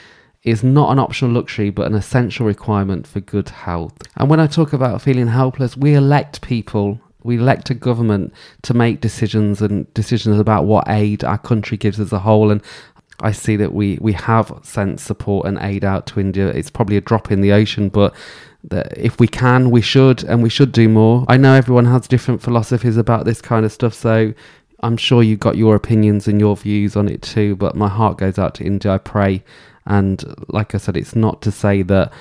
is 0.45 0.63
not 0.63 0.93
an 0.93 0.99
optional 0.99 1.33
luxury 1.33 1.71
but 1.71 1.87
an 1.87 1.95
essential 1.95 2.47
requirement 2.47 3.07
for 3.07 3.21
good 3.21 3.49
health. 3.49 3.95
And 4.17 4.29
when 4.29 4.41
I 4.41 4.47
talk 4.47 4.73
about 4.73 5.03
feeling 5.03 5.29
helpless, 5.29 5.77
we 5.77 5.95
elect 5.95 6.43
people, 6.43 7.01
we 7.23 7.39
elect 7.39 7.71
a 7.71 7.75
government 7.75 8.33
to 8.63 8.75
make 8.75 9.01
decisions 9.01 9.63
and 9.63 9.93
decisions 9.95 10.39
about 10.39 10.67
what 10.67 10.85
aid 10.89 11.25
our 11.25 11.39
country 11.39 11.77
gives 11.77 11.99
as 11.99 12.13
a 12.13 12.19
whole. 12.19 12.51
And 12.51 12.63
I 13.21 13.33
see 13.33 13.57
that 13.57 13.73
we, 13.73 13.99
we 14.01 14.13
have 14.13 14.53
sent 14.63 15.01
support 15.01 15.47
and 15.47 15.59
aid 15.59 15.85
out 15.85 16.07
to 16.09 16.21
India. 16.21 16.49
It's 16.49 16.71
probably 16.71 16.99
a 16.99 17.01
drop 17.01 17.33
in 17.33 17.41
the 17.41 17.53
ocean, 17.53 17.89
but 17.89 18.15
if 18.71 19.19
we 19.19 19.29
can, 19.29 19.71
we 19.71 19.81
should, 19.81 20.25
and 20.25 20.43
we 20.43 20.51
should 20.51 20.73
do 20.73 20.89
more. 20.89 21.25
I 21.29 21.37
know 21.37 21.55
everyone 21.55 21.87
has 21.87 22.07
different 22.07 22.43
philosophies 22.43 22.97
about 22.97 23.25
this 23.25 23.41
kind 23.41 23.65
of 23.65 23.73
stuff, 23.73 23.95
so 23.95 24.35
I'm 24.81 24.97
sure 24.99 25.23
you've 25.23 25.41
got 25.41 25.57
your 25.57 25.75
opinions 25.77 26.29
and 26.29 26.39
your 26.39 26.57
views 26.57 26.97
on 26.97 27.09
it 27.09 27.23
too. 27.23 27.57
But 27.57 27.77
my 27.77 27.89
heart 27.89 28.19
goes 28.19 28.39
out 28.39 28.55
to 28.57 28.65
India. 28.65 28.93
I 28.93 28.99
pray 28.99 29.43
and 29.87 30.25
like 30.49 30.75
I 30.75 30.79
said, 30.79 30.97
it's 30.97 31.17
not 31.17 31.43
to 31.43 31.51
say 31.51 31.83
that 31.83 32.13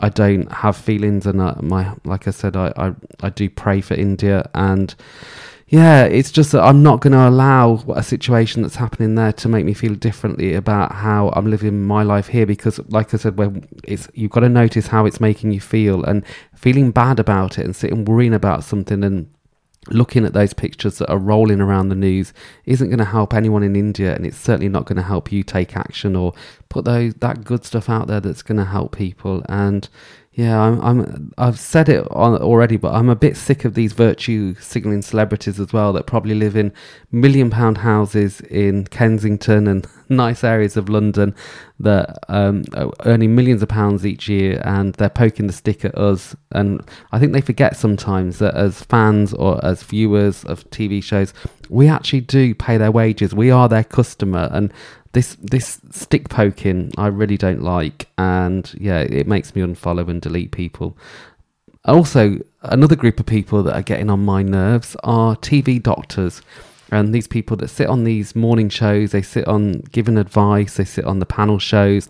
I 0.00 0.08
don't 0.08 0.50
have 0.50 0.76
feelings, 0.76 1.26
and 1.26 1.40
uh, 1.40 1.54
my 1.60 1.94
like 2.04 2.26
I 2.26 2.30
said, 2.30 2.56
I, 2.56 2.72
I 2.76 2.94
I 3.22 3.30
do 3.30 3.48
pray 3.48 3.80
for 3.80 3.94
India, 3.94 4.48
and 4.54 4.94
yeah, 5.68 6.04
it's 6.04 6.30
just 6.30 6.52
that 6.52 6.62
I'm 6.62 6.82
not 6.82 7.00
going 7.00 7.14
to 7.14 7.28
allow 7.28 7.82
a 7.94 8.02
situation 8.02 8.62
that's 8.62 8.76
happening 8.76 9.14
there 9.14 9.32
to 9.32 9.48
make 9.48 9.64
me 9.64 9.72
feel 9.72 9.94
differently 9.94 10.54
about 10.54 10.92
how 10.92 11.30
I'm 11.30 11.50
living 11.50 11.82
my 11.84 12.02
life 12.02 12.28
here. 12.28 12.46
Because, 12.46 12.78
like 12.88 13.14
I 13.14 13.16
said, 13.16 13.38
when 13.38 13.66
it's 13.82 14.08
you've 14.14 14.30
got 14.30 14.40
to 14.40 14.48
notice 14.48 14.88
how 14.88 15.06
it's 15.06 15.20
making 15.20 15.52
you 15.52 15.60
feel, 15.60 16.04
and 16.04 16.24
feeling 16.54 16.90
bad 16.90 17.18
about 17.18 17.58
it, 17.58 17.64
and 17.64 17.74
sitting 17.74 18.04
worrying 18.04 18.34
about 18.34 18.64
something, 18.64 19.02
and 19.04 19.30
looking 19.88 20.24
at 20.24 20.32
those 20.32 20.52
pictures 20.52 20.98
that 20.98 21.10
are 21.10 21.18
rolling 21.18 21.60
around 21.60 21.88
the 21.88 21.94
news 21.94 22.32
isn't 22.64 22.88
going 22.88 22.98
to 22.98 23.04
help 23.04 23.34
anyone 23.34 23.62
in 23.62 23.76
India, 23.76 24.14
and 24.14 24.26
it's 24.26 24.36
certainly 24.36 24.68
not 24.68 24.86
going 24.86 24.96
to 24.96 25.02
help 25.02 25.30
you 25.30 25.42
take 25.42 25.76
action 25.76 26.16
or 26.16 26.32
put 26.68 26.84
those 26.84 27.14
that 27.14 27.44
good 27.44 27.64
stuff 27.64 27.88
out 27.88 28.06
there 28.06 28.20
that's 28.20 28.42
going 28.42 28.58
to 28.58 28.64
help 28.64 28.96
people. 28.96 29.44
And 29.48 29.88
yeah, 30.32 30.60
I'm, 30.60 30.80
I'm 30.80 31.32
I've 31.38 31.58
said 31.60 31.88
it 31.88 32.06
already, 32.08 32.76
but 32.76 32.92
I'm 32.92 33.08
a 33.08 33.14
bit 33.14 33.36
sick 33.36 33.64
of 33.64 33.74
these 33.74 33.92
virtue 33.92 34.56
signaling 34.56 35.02
celebrities 35.02 35.60
as 35.60 35.72
well 35.72 35.92
that 35.92 36.06
probably 36.06 36.34
live 36.34 36.56
in 36.56 36.72
million 37.12 37.50
pound 37.50 37.78
houses 37.78 38.40
in 38.42 38.86
Kensington 38.86 39.68
and 39.68 39.86
nice 40.08 40.44
areas 40.44 40.76
of 40.76 40.88
London 40.88 41.34
that 41.80 42.18
um, 42.28 42.64
are 42.74 42.90
earning 43.04 43.34
millions 43.34 43.62
of 43.62 43.68
pounds 43.68 44.06
each 44.06 44.28
year, 44.28 44.60
and 44.64 44.94
they're 44.94 45.08
poking 45.08 45.46
the 45.46 45.52
stick 45.52 45.84
at 45.84 45.96
us. 45.96 46.36
And 46.52 46.82
I 47.12 47.18
think 47.18 47.32
they 47.32 47.40
forget 47.40 47.76
sometimes 47.76 48.38
that 48.38 48.54
as 48.54 48.82
fans 48.82 49.32
or 49.34 49.64
as 49.64 49.82
viewers 49.82 50.44
of 50.44 50.68
TV 50.70 51.02
shows, 51.02 51.34
we 51.68 51.88
actually 51.88 52.22
do 52.22 52.54
pay 52.54 52.76
their 52.76 52.92
wages. 52.92 53.34
We 53.34 53.50
are 53.50 53.68
their 53.68 53.84
customer, 53.84 54.48
and 54.52 54.72
this 55.12 55.36
this 55.40 55.80
stick 55.90 56.28
poking 56.28 56.92
I 56.98 57.06
really 57.06 57.36
don't 57.36 57.62
like, 57.62 58.08
and 58.18 58.72
yeah, 58.78 59.00
it 59.00 59.26
makes 59.26 59.54
me 59.54 59.62
unfollow 59.62 60.08
and 60.08 60.20
delete 60.20 60.52
people. 60.52 60.96
Also, 61.86 62.38
another 62.62 62.96
group 62.96 63.20
of 63.20 63.26
people 63.26 63.62
that 63.62 63.74
are 63.74 63.82
getting 63.82 64.08
on 64.08 64.24
my 64.24 64.42
nerves 64.42 64.96
are 65.04 65.36
TV 65.36 65.82
doctors. 65.82 66.40
And 66.94 67.14
these 67.14 67.26
people 67.26 67.56
that 67.58 67.68
sit 67.68 67.88
on 67.88 68.04
these 68.04 68.34
morning 68.34 68.68
shows, 68.68 69.12
they 69.12 69.22
sit 69.22 69.46
on 69.46 69.80
giving 69.92 70.16
advice, 70.16 70.76
they 70.76 70.84
sit 70.84 71.04
on 71.04 71.18
the 71.18 71.26
panel 71.26 71.58
shows, 71.58 72.08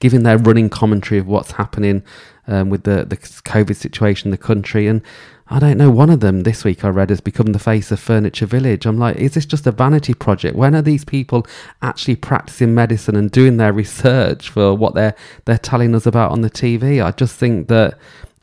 giving 0.00 0.22
their 0.22 0.38
running 0.38 0.68
commentary 0.68 1.18
of 1.18 1.26
what's 1.26 1.52
happening 1.52 2.02
um, 2.46 2.70
with 2.70 2.84
the, 2.84 3.04
the 3.04 3.16
COVID 3.16 3.76
situation 3.76 4.28
in 4.28 4.30
the 4.30 4.38
country. 4.38 4.86
And 4.86 5.02
I 5.48 5.58
don't 5.58 5.76
know, 5.76 5.90
one 5.90 6.10
of 6.10 6.20
them 6.20 6.42
this 6.42 6.64
week 6.64 6.84
I 6.84 6.88
read 6.88 7.10
has 7.10 7.20
become 7.20 7.52
the 7.52 7.58
face 7.58 7.90
of 7.90 8.00
Furniture 8.00 8.46
Village. 8.46 8.86
I'm 8.86 8.98
like, 8.98 9.16
is 9.16 9.34
this 9.34 9.46
just 9.46 9.66
a 9.66 9.72
vanity 9.72 10.14
project? 10.14 10.56
When 10.56 10.74
are 10.74 10.82
these 10.82 11.04
people 11.04 11.46
actually 11.82 12.16
practicing 12.16 12.74
medicine 12.74 13.16
and 13.16 13.30
doing 13.30 13.58
their 13.58 13.72
research 13.82 14.48
for 14.48 14.74
what 14.74 14.94
they're 14.94 15.14
they're 15.44 15.58
telling 15.58 15.94
us 15.94 16.06
about 16.06 16.32
on 16.32 16.40
the 16.40 16.50
TV? 16.50 17.04
I 17.04 17.10
just 17.10 17.36
think 17.36 17.68
that 17.68 17.98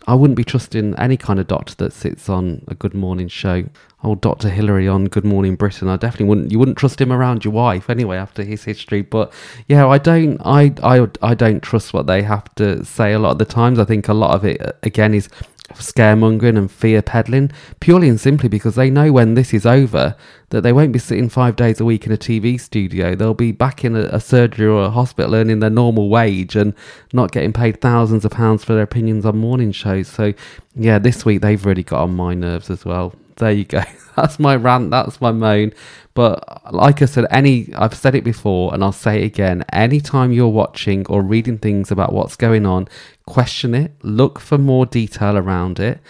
I 0.10 0.16
wouldn't 0.16 0.38
be 0.38 0.44
trusting 0.44 0.98
any 0.98 1.18
kind 1.18 1.39
of 1.39 1.46
doctor 1.46 1.75
that 1.75 1.94
sits 1.94 2.30
on 2.30 2.63
a 2.68 2.74
Good 2.74 2.96
Morning 2.96 3.28
show. 3.28 3.66
Old 4.04 4.22
Dr. 4.22 4.50
Hilary 4.50 4.88
on 4.88 5.06
Good 5.06 5.24
Morning 5.24 5.56
Britain. 5.56 5.88
I 5.88 5.98
definitely 5.98 6.25
wouldn't. 6.25 6.51
You 6.51 6.58
wouldn't 6.58 6.80
trust 6.80 7.00
him 7.00 7.13
around 7.13 7.46
your 7.46 7.54
wife 7.54 7.92
anyway 7.92 8.18
after 8.18 8.42
his 8.42 8.63
history. 8.63 9.04
But 9.04 9.32
yeah, 9.68 9.86
I 9.88 10.00
don't. 10.00 10.42
I 10.44 10.74
I 10.82 11.08
I 11.22 11.36
don't 11.36 11.62
trust 11.62 11.94
what 11.94 12.08
they 12.08 12.24
have 12.24 12.44
to 12.56 12.84
say 12.84 13.13
a 13.13 13.20
lot 13.20 13.34
of 13.34 13.38
the 13.38 13.46
times. 13.46 13.78
I 13.78 13.86
think 13.86 14.08
a 14.08 14.16
lot 14.16 14.34
of 14.34 14.44
it 14.44 14.60
again 14.82 15.13
is 15.13 15.30
scaremongering 15.76 16.58
and 16.58 16.72
fear 16.72 17.02
peddling 17.02 17.52
purely 17.80 18.10
and 18.10 18.20
simply 18.20 18.50
because 18.50 18.76
they 18.76 18.90
know 18.90 19.12
when 19.12 19.36
this 19.36 19.54
is 19.54 19.66
over 19.66 20.16
that 20.50 20.62
they 20.62 20.74
won't 20.74 20.92
be 20.92 21.00
sitting 21.00 21.30
five 21.30 21.56
days 21.56 21.80
a 21.80 21.86
week 21.86 22.06
in 22.06 22.12
a 22.12 22.18
TV 22.18 22.60
studio. 22.60 23.16
They'll 23.16 23.34
be 23.34 23.52
back 23.52 23.86
in 23.86 23.96
a, 23.96 24.02
a, 24.12 24.20
surgery 24.20 24.68
or 24.68 24.84
a 24.84 24.90
hospital 24.90 25.36
earning 25.36 25.60
their 25.60 25.70
normal 25.70 26.10
wage 26.10 26.56
and 26.56 26.74
not 27.14 27.32
getting 27.32 27.54
paid 27.54 27.82
thousands 27.82 28.26
of 28.26 28.32
pounds 28.32 28.64
for 28.64 28.74
their 28.74 28.84
opinions 28.84 29.26
on 29.26 29.38
morning 29.38 29.72
shows. 29.72 30.08
So, 30.08 30.34
yeah, 30.76 31.00
this 31.00 31.24
week 31.26 31.42
they've 31.42 31.64
really 31.64 31.84
got 31.84 32.04
on 32.04 32.16
my 32.16 32.34
nerves 32.34 32.70
as 32.70 32.84
well. 32.84 33.14
There 33.38 33.52
you 33.52 33.66
go. 33.66 33.84
That's 34.16 34.40
my 34.40 34.56
rant. 34.56 34.92
That's 34.92 35.22
my 35.22 35.32
moan. 35.32 35.74
But 36.20 36.74
like 36.74 37.02
I 37.02 37.06
said, 37.06 37.28
any 37.32 37.74
I've 37.74 37.94
said 37.94 38.14
it 38.14 38.26
before 38.26 38.74
and 38.74 38.84
I'll 38.84 38.92
say 38.92 39.22
it 39.22 39.26
again. 39.26 39.64
Anytime 39.72 40.34
you're 40.34 40.50
watching 40.50 41.08
or 41.08 41.22
reading 41.22 41.58
things 41.58 41.92
about 41.92 42.12
what's 42.12 42.36
going 42.36 42.66
on, 42.66 42.90
question 43.26 43.74
it, 43.74 43.94
look 44.04 44.38
for 44.38 44.58
more 44.58 44.86
detail 44.86 45.38
around 45.38 45.80
it, 45.80 46.02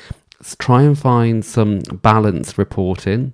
try 0.57 0.81
and 0.81 0.97
find 0.97 1.45
some 1.45 1.81
balanced 2.01 2.57
reporting. 2.57 3.33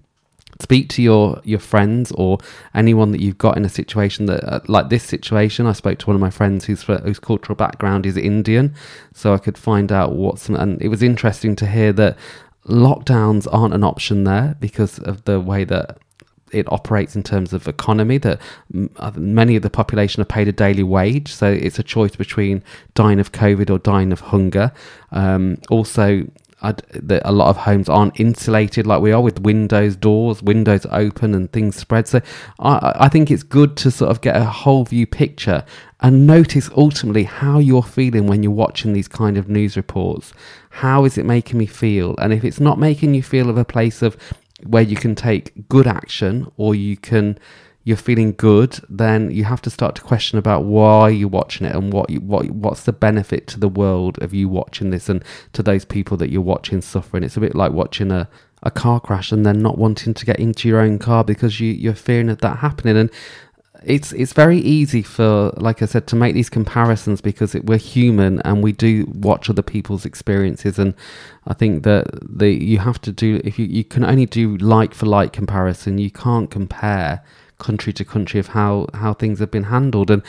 Speak 0.59 0.89
to 0.89 1.01
your 1.01 1.39
your 1.45 1.59
friends 1.59 2.11
or 2.11 2.39
anyone 2.73 3.13
that 3.13 3.21
you've 3.21 3.37
got 3.37 3.55
in 3.55 3.63
a 3.63 3.69
situation 3.69 4.25
that 4.25 4.43
uh, 4.43 4.59
like 4.67 4.89
this 4.89 5.05
situation. 5.05 5.67
I 5.67 5.71
spoke 5.71 5.99
to 5.99 6.07
one 6.07 6.15
of 6.15 6.21
my 6.21 6.29
friends 6.29 6.65
whose 6.65 6.83
whose 6.83 7.19
cultural 7.19 7.55
background 7.55 8.05
is 8.05 8.17
Indian, 8.17 8.75
so 9.13 9.33
I 9.33 9.37
could 9.37 9.57
find 9.57 9.93
out 9.93 10.11
what's 10.11 10.49
and 10.49 10.81
it 10.81 10.89
was 10.89 11.01
interesting 11.01 11.55
to 11.55 11.67
hear 11.67 11.93
that 11.93 12.17
lockdowns 12.67 13.47
aren't 13.49 13.73
an 13.73 13.83
option 13.85 14.25
there 14.25 14.57
because 14.59 14.99
of 14.99 15.23
the 15.23 15.39
way 15.39 15.63
that 15.63 15.99
it 16.51 16.71
operates 16.71 17.15
in 17.15 17.23
terms 17.23 17.53
of 17.53 17.67
economy 17.67 18.17
that 18.17 18.39
uh, 18.97 19.11
many 19.15 19.55
of 19.55 19.63
the 19.63 19.69
population 19.69 20.21
are 20.21 20.25
paid 20.25 20.47
a 20.47 20.51
daily 20.51 20.83
wage 20.83 21.31
so 21.33 21.51
it's 21.51 21.79
a 21.79 21.83
choice 21.83 22.15
between 22.15 22.63
dying 22.93 23.19
of 23.19 23.31
covid 23.31 23.69
or 23.69 23.79
dying 23.79 24.11
of 24.11 24.19
hunger 24.21 24.71
um, 25.11 25.57
also 25.69 26.25
I'd, 26.65 26.81
a 27.09 27.31
lot 27.31 27.49
of 27.49 27.57
homes 27.57 27.89
aren't 27.89 28.19
insulated 28.19 28.87
like 28.87 29.01
we 29.01 29.11
are 29.11 29.21
with 29.21 29.41
windows, 29.41 29.95
doors, 29.95 30.41
windows 30.41 30.85
open 30.89 31.35
and 31.35 31.51
things 31.51 31.75
spread. 31.75 32.07
So 32.07 32.21
I, 32.59 32.93
I 32.95 33.09
think 33.09 33.29
it's 33.29 33.43
good 33.43 33.77
to 33.77 33.91
sort 33.91 34.09
of 34.09 34.21
get 34.21 34.35
a 34.35 34.45
whole 34.45 34.83
view 34.85 35.05
picture 35.05 35.63
and 35.99 36.25
notice 36.25 36.69
ultimately 36.75 37.23
how 37.23 37.59
you're 37.59 37.83
feeling 37.83 38.25
when 38.25 38.41
you're 38.41 38.51
watching 38.51 38.93
these 38.93 39.07
kind 39.07 39.37
of 39.37 39.47
news 39.47 39.77
reports. 39.77 40.33
How 40.69 41.05
is 41.05 41.17
it 41.17 41.25
making 41.25 41.59
me 41.59 41.65
feel? 41.65 42.15
And 42.17 42.33
if 42.33 42.43
it's 42.43 42.59
not 42.59 42.79
making 42.79 43.13
you 43.13 43.21
feel 43.21 43.49
of 43.49 43.57
a 43.57 43.65
place 43.65 44.01
of 44.01 44.17
where 44.63 44.83
you 44.83 44.95
can 44.95 45.15
take 45.15 45.67
good 45.67 45.87
action 45.87 46.51
or 46.57 46.75
you 46.75 46.97
can 46.97 47.37
you're 47.85 47.95
feeling 47.95 48.33
good, 48.33 48.79
then 48.89 49.29
you 49.29 49.43
have 49.43 49.61
to 49.61 49.69
start 49.69 49.93
to 49.93 50.01
question 50.01 50.39
about 50.39 50.63
why 50.63 51.07
you're 51.07 51.27
watching 51.27 51.67
it 51.67 51.75
and 51.75 51.93
what 51.93 52.09
you, 52.09 52.19
what 52.19 52.49
what's 52.49 52.83
the 52.83 52.91
benefit 52.91 53.45
to 53.45 53.59
the 53.59 53.69
world 53.69 54.21
of 54.23 54.33
you 54.33 54.49
watching 54.49 54.89
this 54.89 55.07
and 55.07 55.23
to 55.53 55.61
those 55.61 55.85
people 55.85 56.17
that 56.17 56.31
you're 56.31 56.41
watching 56.41 56.81
suffering. 56.81 57.23
It's 57.23 57.37
a 57.37 57.41
bit 57.41 57.55
like 57.55 57.71
watching 57.71 58.11
a 58.11 58.27
a 58.63 58.71
car 58.71 58.99
crash 58.99 59.31
and 59.31 59.45
then 59.45 59.61
not 59.61 59.77
wanting 59.77 60.15
to 60.15 60.25
get 60.25 60.39
into 60.39 60.67
your 60.67 60.79
own 60.79 60.97
car 60.97 61.23
because 61.23 61.59
you 61.59 61.71
you're 61.71 61.93
fearing 61.93 62.29
of 62.29 62.39
that 62.39 62.57
happening 62.57 62.97
and 62.97 63.11
it's 63.85 64.11
it's 64.13 64.33
very 64.33 64.59
easy 64.59 65.01
for 65.01 65.53
like 65.57 65.81
i 65.81 65.85
said 65.85 66.07
to 66.07 66.15
make 66.15 66.33
these 66.33 66.49
comparisons 66.49 67.21
because 67.21 67.55
it, 67.55 67.65
we're 67.65 67.77
human 67.77 68.41
and 68.41 68.63
we 68.63 68.71
do 68.71 69.05
watch 69.13 69.49
other 69.49 69.61
people's 69.61 70.05
experiences. 70.05 70.79
And 70.79 70.93
i 71.47 71.53
think 71.53 71.83
that 71.83 72.07
the 72.21 72.49
you 72.49 72.79
have 72.79 72.99
to 73.01 73.11
do 73.11 73.41
if 73.43 73.59
you, 73.59 73.65
you 73.65 73.83
can 73.83 74.03
only 74.03 74.25
do 74.25 74.57
like 74.57 74.93
for 74.93 75.05
like 75.05 75.33
comparison 75.33 75.97
you 75.97 76.11
can't 76.11 76.49
compare 76.51 77.23
country 77.57 77.93
to 77.93 78.03
country 78.03 78.39
of 78.39 78.47
how 78.47 78.87
how 78.93 79.13
things 79.13 79.39
have 79.39 79.51
been 79.51 79.63
handled. 79.63 80.11
And 80.11 80.21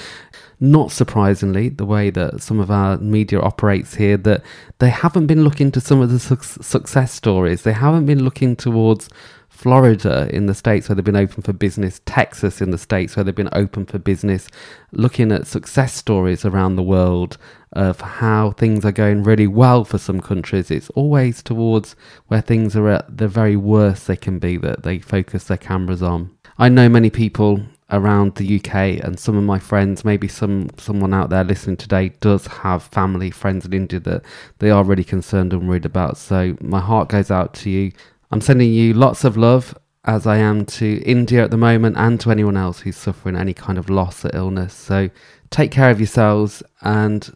not 0.61 0.91
surprisingly 0.91 1.69
the 1.69 1.85
way 1.85 2.11
that 2.11 2.43
some 2.43 2.61
of 2.61 2.71
our 2.71 2.97
media 2.99 3.41
operates 3.41 3.97
here 3.97 4.17
that 4.17 4.43
they 4.79 4.91
haven't 4.91 5.27
been 5.27 5.45
looking 5.45 5.71
to 5.73 5.81
some 5.81 6.01
of 6.01 6.11
the 6.11 6.19
su- 6.19 6.63
success 6.63 7.13
stories. 7.13 7.63
They 7.63 7.73
haven't 7.73 8.07
been 8.07 8.25
looking 8.25 8.57
towards 8.57 9.09
Florida 9.57 10.29
in 10.33 10.47
the 10.47 10.55
States 10.55 10.89
where 10.89 10.95
they've 10.95 11.05
been 11.05 11.17
open 11.17 11.43
for 11.43 11.53
business, 11.53 12.01
Texas 12.05 12.61
in 12.61 12.71
the 12.71 12.79
States 12.79 13.17
where 13.17 13.25
they've 13.25 13.35
been 13.35 13.49
open 13.53 13.87
for 13.87 13.99
business, 13.99 14.49
looking 14.93 15.33
at 15.33 15.47
success 15.47 15.95
stories 15.95 16.45
around 16.45 16.77
the 16.77 16.83
world 16.83 17.39
uh, 17.75 17.87
of 17.87 18.01
how 18.01 18.51
things 18.53 18.85
are 18.85 18.93
going 18.93 19.23
really 19.23 19.47
well 19.47 19.85
for 19.85 19.99
some 19.99 20.21
countries. 20.21 20.71
It's 20.71 20.91
always 20.91 21.43
towards 21.43 21.97
where 22.27 22.43
things 22.43 22.77
are 22.77 22.89
at 22.89 23.17
the 23.17 23.29
very 23.29 23.57
worst 23.57 24.07
they 24.07 24.17
can 24.17 24.39
be 24.39 24.57
that 24.59 24.83
they 24.83 24.99
focus 24.99 25.45
their 25.45 25.57
cameras 25.57 26.03
on. 26.03 26.37
I 26.59 26.69
know 26.69 26.89
many 26.89 27.11
people 27.11 27.61
around 27.91 28.35
the 28.35 28.57
UK 28.57 28.75
and 29.05 29.19
some 29.19 29.37
of 29.37 29.45
my 29.45 29.59
friends, 29.59 30.05
maybe 30.05 30.27
some 30.27 30.69
someone 30.77 31.15
out 31.15 31.31
there 31.31 31.45
listening 31.45 31.77
today 31.77 32.09
does 32.21 32.47
have 32.47 32.83
family, 32.83 33.31
friends 33.31 33.65
in 33.65 33.73
India 33.73 34.01
that 34.01 34.23
they 34.59 34.71
are 34.71 34.85
really 34.85 35.05
concerned 35.05 35.53
and 35.53 35.69
worried 35.69 35.85
about. 35.85 36.17
So 36.17 36.57
my 36.61 36.81
heart 36.81 37.09
goes 37.09 37.31
out 37.31 37.55
to 37.55 37.71
you. 37.71 37.93
I'm 38.31 38.41
sending 38.41 38.73
you 38.73 38.93
lots 38.93 39.25
of 39.25 39.37
love 39.37 39.77
as 40.05 40.27
I 40.27 40.39
am 40.39 40.65
to 40.67 41.03
India 41.05 41.43
at 41.45 41.51
the 41.51 41.57
moment 41.57 41.97
and 41.97 42.21
to 42.21 42.31
anyone 42.31 42.57
else 42.57 42.81
who's 42.81 42.97
suffering 42.97 43.37
any 43.37 43.53
kind 43.55 43.79
of 43.79 43.91
loss 43.91 44.25
or 44.25 44.31
illness. 44.35 44.75
So 44.75 45.11
take 45.51 45.71
care 45.71 45.91
of 45.91 46.01
yourselves 46.01 46.63
and 46.83 47.29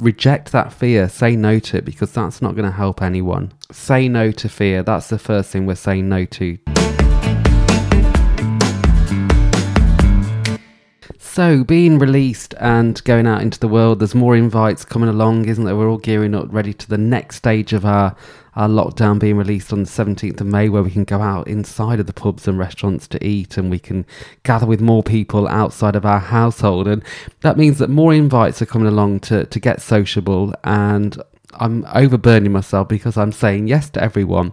reject 0.00 0.52
that 0.52 0.72
fear. 0.72 1.08
Say 1.08 1.36
no 1.36 1.58
to 1.58 1.78
it 1.78 1.84
because 1.84 2.12
that's 2.12 2.40
not 2.40 2.54
going 2.54 2.66
to 2.66 2.76
help 2.76 3.02
anyone. 3.02 3.52
Say 3.70 4.08
no 4.08 4.30
to 4.32 4.48
fear. 4.48 4.82
That's 4.82 5.08
the 5.08 5.18
first 5.18 5.50
thing 5.50 5.66
we're 5.66 5.74
saying 5.74 6.08
no 6.08 6.24
to. 6.24 7.03
So, 11.34 11.64
being 11.64 11.98
released 11.98 12.54
and 12.60 13.02
going 13.02 13.26
out 13.26 13.42
into 13.42 13.58
the 13.58 13.66
world, 13.66 13.98
there's 13.98 14.14
more 14.14 14.36
invites 14.36 14.84
coming 14.84 15.08
along, 15.08 15.48
isn't 15.48 15.64
there? 15.64 15.74
We're 15.74 15.90
all 15.90 15.98
gearing 15.98 16.32
up, 16.32 16.46
ready 16.52 16.72
to 16.72 16.88
the 16.88 16.96
next 16.96 17.34
stage 17.34 17.72
of 17.72 17.84
our, 17.84 18.14
our 18.54 18.68
lockdown 18.68 19.18
being 19.18 19.36
released 19.36 19.72
on 19.72 19.82
the 19.82 19.88
17th 19.88 20.40
of 20.40 20.46
May, 20.46 20.68
where 20.68 20.84
we 20.84 20.92
can 20.92 21.02
go 21.02 21.20
out 21.20 21.48
inside 21.48 21.98
of 21.98 22.06
the 22.06 22.12
pubs 22.12 22.46
and 22.46 22.56
restaurants 22.56 23.08
to 23.08 23.26
eat 23.26 23.56
and 23.56 23.68
we 23.68 23.80
can 23.80 24.06
gather 24.44 24.64
with 24.64 24.80
more 24.80 25.02
people 25.02 25.48
outside 25.48 25.96
of 25.96 26.06
our 26.06 26.20
household. 26.20 26.86
And 26.86 27.02
that 27.40 27.58
means 27.58 27.78
that 27.78 27.90
more 27.90 28.14
invites 28.14 28.62
are 28.62 28.66
coming 28.66 28.86
along 28.86 29.18
to, 29.22 29.44
to 29.44 29.58
get 29.58 29.82
sociable. 29.82 30.54
And 30.62 31.20
I'm 31.54 31.84
overburning 31.86 32.52
myself 32.52 32.86
because 32.86 33.16
I'm 33.16 33.32
saying 33.32 33.66
yes 33.66 33.90
to 33.90 34.00
everyone 34.00 34.52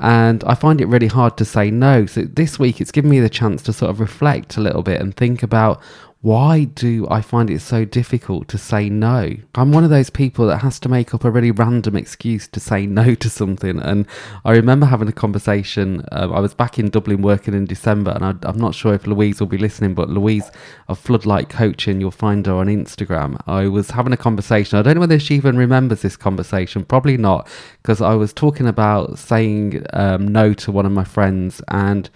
and 0.00 0.44
I 0.44 0.54
find 0.54 0.80
it 0.80 0.86
really 0.86 1.08
hard 1.08 1.36
to 1.38 1.44
say 1.44 1.70
no. 1.70 2.06
So 2.06 2.22
this 2.22 2.58
week 2.58 2.80
it's 2.80 2.92
given 2.92 3.10
me 3.10 3.18
the 3.18 3.28
chance 3.28 3.62
to 3.62 3.72
sort 3.72 3.90
of 3.90 3.98
reflect 3.98 4.56
a 4.56 4.60
little 4.60 4.82
bit 4.82 5.00
and 5.00 5.16
think 5.16 5.42
about 5.42 5.80
why 6.20 6.64
do 6.64 7.06
I 7.08 7.20
find 7.20 7.48
it 7.48 7.60
so 7.60 7.84
difficult 7.84 8.48
to 8.48 8.58
say 8.58 8.90
no? 8.90 9.36
I'm 9.54 9.70
one 9.70 9.84
of 9.84 9.90
those 9.90 10.10
people 10.10 10.48
that 10.48 10.58
has 10.58 10.80
to 10.80 10.88
make 10.88 11.14
up 11.14 11.22
a 11.22 11.30
really 11.30 11.52
random 11.52 11.94
excuse 11.94 12.48
to 12.48 12.58
say 12.58 12.86
no 12.86 13.14
to 13.16 13.30
something. 13.30 13.78
And 13.78 14.04
I 14.44 14.50
remember 14.52 14.86
having 14.86 15.06
a 15.06 15.12
conversation. 15.12 16.04
Uh, 16.10 16.28
I 16.32 16.40
was 16.40 16.54
back 16.54 16.76
in 16.76 16.90
Dublin 16.90 17.22
working 17.22 17.54
in 17.54 17.66
December, 17.66 18.10
and 18.10 18.24
I, 18.24 18.48
am 18.48 18.58
not 18.58 18.74
sure 18.74 18.94
if 18.94 19.06
Louise 19.06 19.38
will 19.38 19.46
be 19.46 19.58
listening, 19.58 19.94
but 19.94 20.10
Louise 20.10 20.50
of 20.88 20.98
Floodlight 20.98 21.50
Coaching, 21.50 22.00
you'll 22.00 22.10
find 22.10 22.44
her 22.46 22.54
on 22.54 22.66
Instagram. 22.66 23.40
I 23.46 23.68
was 23.68 23.90
having 23.90 24.12
a 24.12 24.16
conversation. 24.16 24.76
I 24.76 24.82
don't 24.82 24.94
know 24.94 25.00
whether 25.00 25.20
she 25.20 25.36
even 25.36 25.56
remembers 25.56 26.02
this 26.02 26.16
conversation. 26.16 26.84
Probably 26.84 27.16
not, 27.16 27.46
because 27.80 28.00
I 28.00 28.14
was 28.14 28.32
talking 28.32 28.66
about 28.66 29.20
saying 29.20 29.86
um, 29.92 30.26
no 30.26 30.52
to 30.54 30.72
one 30.72 30.84
of 30.84 30.90
my 30.90 31.04
friends 31.04 31.62
and 31.68 32.10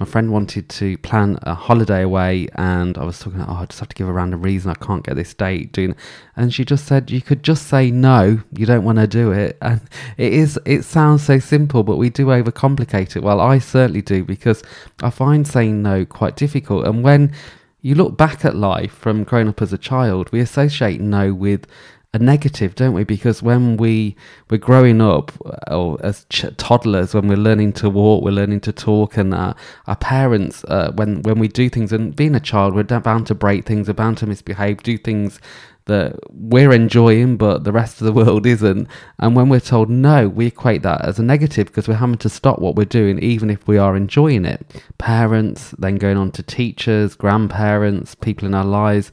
my 0.00 0.06
friend 0.06 0.32
wanted 0.32 0.68
to 0.68 0.98
plan 0.98 1.38
a 1.42 1.54
holiday 1.54 2.02
away, 2.02 2.48
and 2.54 2.98
I 2.98 3.04
was 3.04 3.18
talking, 3.20 3.40
about, 3.40 3.48
oh, 3.48 3.62
I 3.62 3.66
just 3.66 3.78
have 3.78 3.88
to 3.90 3.94
give 3.94 4.08
a 4.08 4.12
random 4.12 4.42
reason 4.42 4.70
I 4.70 4.84
can't 4.84 5.04
get 5.04 5.14
this 5.14 5.34
date. 5.34 5.72
Doing, 5.72 5.94
and 6.36 6.52
she 6.52 6.64
just 6.64 6.86
said, 6.86 7.10
you 7.10 7.22
could 7.22 7.44
just 7.44 7.68
say 7.68 7.90
no, 7.90 8.40
you 8.56 8.66
don't 8.66 8.84
want 8.84 8.98
to 8.98 9.06
do 9.06 9.30
it. 9.30 9.58
And 9.64 9.80
it 10.18 10.32
is, 10.32 10.58
it 10.66 10.82
sounds 10.82 11.24
so 11.24 11.38
simple, 11.38 11.82
but 11.84 11.96
we 11.96 12.10
do 12.10 12.26
overcomplicate 12.26 13.16
it. 13.16 13.22
Well, 13.22 13.40
I 13.40 13.58
certainly 13.58 14.02
do 14.02 14.24
because 14.24 14.62
I 15.02 15.10
find 15.10 15.46
saying 15.46 15.82
no 15.82 16.04
quite 16.04 16.36
difficult. 16.36 16.86
And 16.86 17.02
when 17.02 17.32
you 17.80 17.94
look 17.94 18.16
back 18.16 18.44
at 18.44 18.56
life 18.56 18.92
from 18.92 19.24
growing 19.24 19.48
up 19.48 19.62
as 19.62 19.72
a 19.72 19.78
child, 19.78 20.30
we 20.32 20.40
associate 20.40 21.00
no 21.00 21.32
with 21.32 21.66
a 22.14 22.18
negative, 22.18 22.76
don't 22.76 22.94
we? 22.94 23.02
Because 23.02 23.42
when 23.42 23.76
we 23.76 24.16
we're 24.48 24.56
growing 24.56 25.02
up, 25.02 25.32
or 25.70 25.98
as 26.00 26.24
ch- 26.30 26.46
toddlers, 26.56 27.12
when 27.12 27.26
we're 27.26 27.36
learning 27.36 27.72
to 27.74 27.90
walk, 27.90 28.22
we're 28.22 28.30
learning 28.30 28.60
to 28.60 28.72
talk, 28.72 29.16
and 29.16 29.34
uh, 29.34 29.52
our 29.88 29.96
parents, 29.96 30.64
uh, 30.64 30.92
when 30.94 31.22
when 31.22 31.40
we 31.40 31.48
do 31.48 31.68
things, 31.68 31.92
and 31.92 32.14
being 32.14 32.36
a 32.36 32.40
child, 32.40 32.74
we're 32.74 32.84
bound 32.84 33.26
to 33.26 33.34
break 33.34 33.66
things, 33.66 33.88
we're 33.88 33.94
bound 33.94 34.16
to 34.18 34.26
misbehave, 34.26 34.82
do 34.84 34.96
things 34.96 35.40
that 35.86 36.18
we're 36.30 36.72
enjoying, 36.72 37.36
but 37.36 37.64
the 37.64 37.72
rest 37.72 38.00
of 38.00 38.06
the 38.06 38.12
world 38.24 38.46
isn't. 38.46 38.88
And 39.18 39.36
when 39.36 39.48
we're 39.48 39.60
told 39.60 39.90
no, 39.90 40.28
we 40.28 40.46
equate 40.46 40.82
that 40.82 41.04
as 41.04 41.18
a 41.18 41.22
negative 41.22 41.66
because 41.66 41.88
we're 41.88 41.94
having 41.94 42.18
to 42.18 42.28
stop 42.28 42.58
what 42.58 42.76
we're 42.76 42.84
doing, 42.84 43.18
even 43.18 43.50
if 43.50 43.66
we 43.66 43.76
are 43.76 43.96
enjoying 43.96 44.44
it. 44.44 44.64
Parents, 44.98 45.74
then 45.78 45.96
going 45.96 46.16
on 46.16 46.30
to 46.32 46.42
teachers, 46.42 47.14
grandparents, 47.16 48.14
people 48.14 48.46
in 48.46 48.54
our 48.54 48.64
lives, 48.64 49.12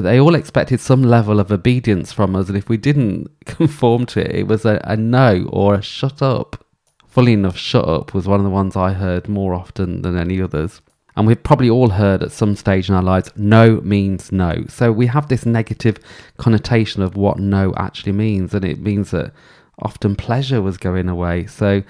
they 0.00 0.18
all 0.18 0.34
expected 0.34 0.80
some 0.80 1.02
level 1.02 1.38
of 1.38 1.52
obedience 1.52 2.12
from 2.12 2.34
us. 2.34 2.48
And 2.48 2.56
if 2.56 2.68
we 2.68 2.76
didn't 2.76 3.30
conform 3.44 4.06
to 4.06 4.20
it, 4.20 4.34
it 4.34 4.46
was 4.46 4.64
a, 4.64 4.80
a 4.84 4.96
no 4.96 5.48
or 5.50 5.74
a 5.74 5.82
shut 5.82 6.22
up. 6.22 6.64
Fully 7.06 7.34
enough, 7.34 7.58
shut 7.58 7.86
up 7.86 8.14
was 8.14 8.26
one 8.26 8.40
of 8.40 8.44
the 8.44 8.50
ones 8.50 8.74
I 8.74 8.92
heard 8.92 9.28
more 9.28 9.52
often 9.52 10.00
than 10.02 10.16
any 10.16 10.40
others. 10.40 10.80
And 11.14 11.26
we've 11.26 11.42
probably 11.42 11.68
all 11.68 11.90
heard 11.90 12.22
at 12.22 12.32
some 12.32 12.56
stage 12.56 12.88
in 12.88 12.94
our 12.94 13.02
lives, 13.02 13.30
no 13.36 13.82
means 13.82 14.32
no. 14.32 14.64
So 14.68 14.90
we 14.90 15.08
have 15.08 15.28
this 15.28 15.44
negative 15.44 15.98
connotation 16.38 17.02
of 17.02 17.16
what 17.16 17.38
no 17.38 17.74
actually 17.76 18.12
means. 18.12 18.54
And 18.54 18.64
it 18.64 18.80
means 18.80 19.10
that 19.10 19.34
often 19.80 20.16
pleasure 20.16 20.62
was 20.62 20.78
going 20.78 21.08
away. 21.08 21.46
So, 21.46 21.82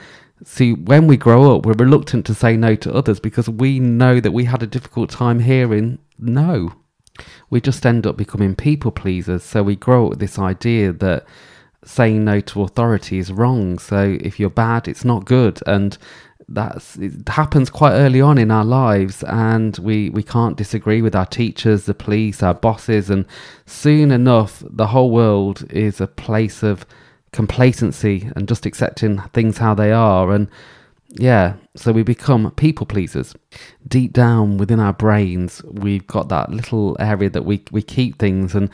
see, 0.44 0.72
when 0.72 1.06
we 1.06 1.16
grow 1.16 1.54
up, 1.54 1.64
we're 1.64 1.74
reluctant 1.74 2.26
to 2.26 2.34
say 2.34 2.56
no 2.56 2.74
to 2.76 2.92
others 2.92 3.20
because 3.20 3.48
we 3.48 3.78
know 3.78 4.18
that 4.18 4.32
we 4.32 4.44
had 4.44 4.62
a 4.62 4.66
difficult 4.66 5.10
time 5.10 5.38
hearing 5.38 5.98
no. 6.18 6.72
We 7.50 7.60
just 7.60 7.84
end 7.84 8.06
up 8.06 8.16
becoming 8.16 8.54
people 8.54 8.90
pleasers. 8.90 9.42
So 9.42 9.62
we 9.62 9.76
grow 9.76 10.04
up 10.04 10.10
with 10.10 10.18
this 10.18 10.38
idea 10.38 10.92
that 10.92 11.26
saying 11.84 12.24
no 12.24 12.40
to 12.40 12.62
authority 12.62 13.18
is 13.18 13.32
wrong. 13.32 13.78
So 13.78 14.16
if 14.20 14.38
you're 14.38 14.50
bad, 14.50 14.88
it's 14.88 15.04
not 15.04 15.24
good. 15.24 15.60
And 15.66 15.98
that's 16.48 16.96
it 16.96 17.28
happens 17.28 17.70
quite 17.70 17.92
early 17.92 18.20
on 18.20 18.36
in 18.36 18.50
our 18.50 18.64
lives 18.64 19.22
and 19.24 19.78
we 19.78 20.10
we 20.10 20.22
can't 20.22 20.56
disagree 20.56 21.00
with 21.00 21.14
our 21.14 21.26
teachers 21.26 21.84
the 21.84 21.94
police 21.94 22.42
our 22.42 22.54
bosses 22.54 23.08
and 23.08 23.24
soon 23.66 24.10
enough 24.10 24.62
the 24.68 24.88
whole 24.88 25.10
world 25.10 25.64
is 25.70 26.00
a 26.00 26.06
place 26.06 26.62
of 26.62 26.84
complacency 27.32 28.30
and 28.36 28.48
just 28.48 28.66
accepting 28.66 29.18
things 29.32 29.58
how 29.58 29.74
they 29.74 29.92
are 29.92 30.32
and 30.32 30.48
yeah 31.10 31.54
so 31.74 31.90
we 31.90 32.02
become 32.02 32.50
people 32.52 32.84
pleasers 32.84 33.34
deep 33.88 34.12
down 34.12 34.58
within 34.58 34.78
our 34.78 34.92
brains 34.92 35.62
we've 35.64 36.06
got 36.06 36.28
that 36.28 36.50
little 36.50 36.96
area 37.00 37.30
that 37.30 37.44
we 37.44 37.62
we 37.70 37.82
keep 37.82 38.18
things 38.18 38.54
and 38.54 38.68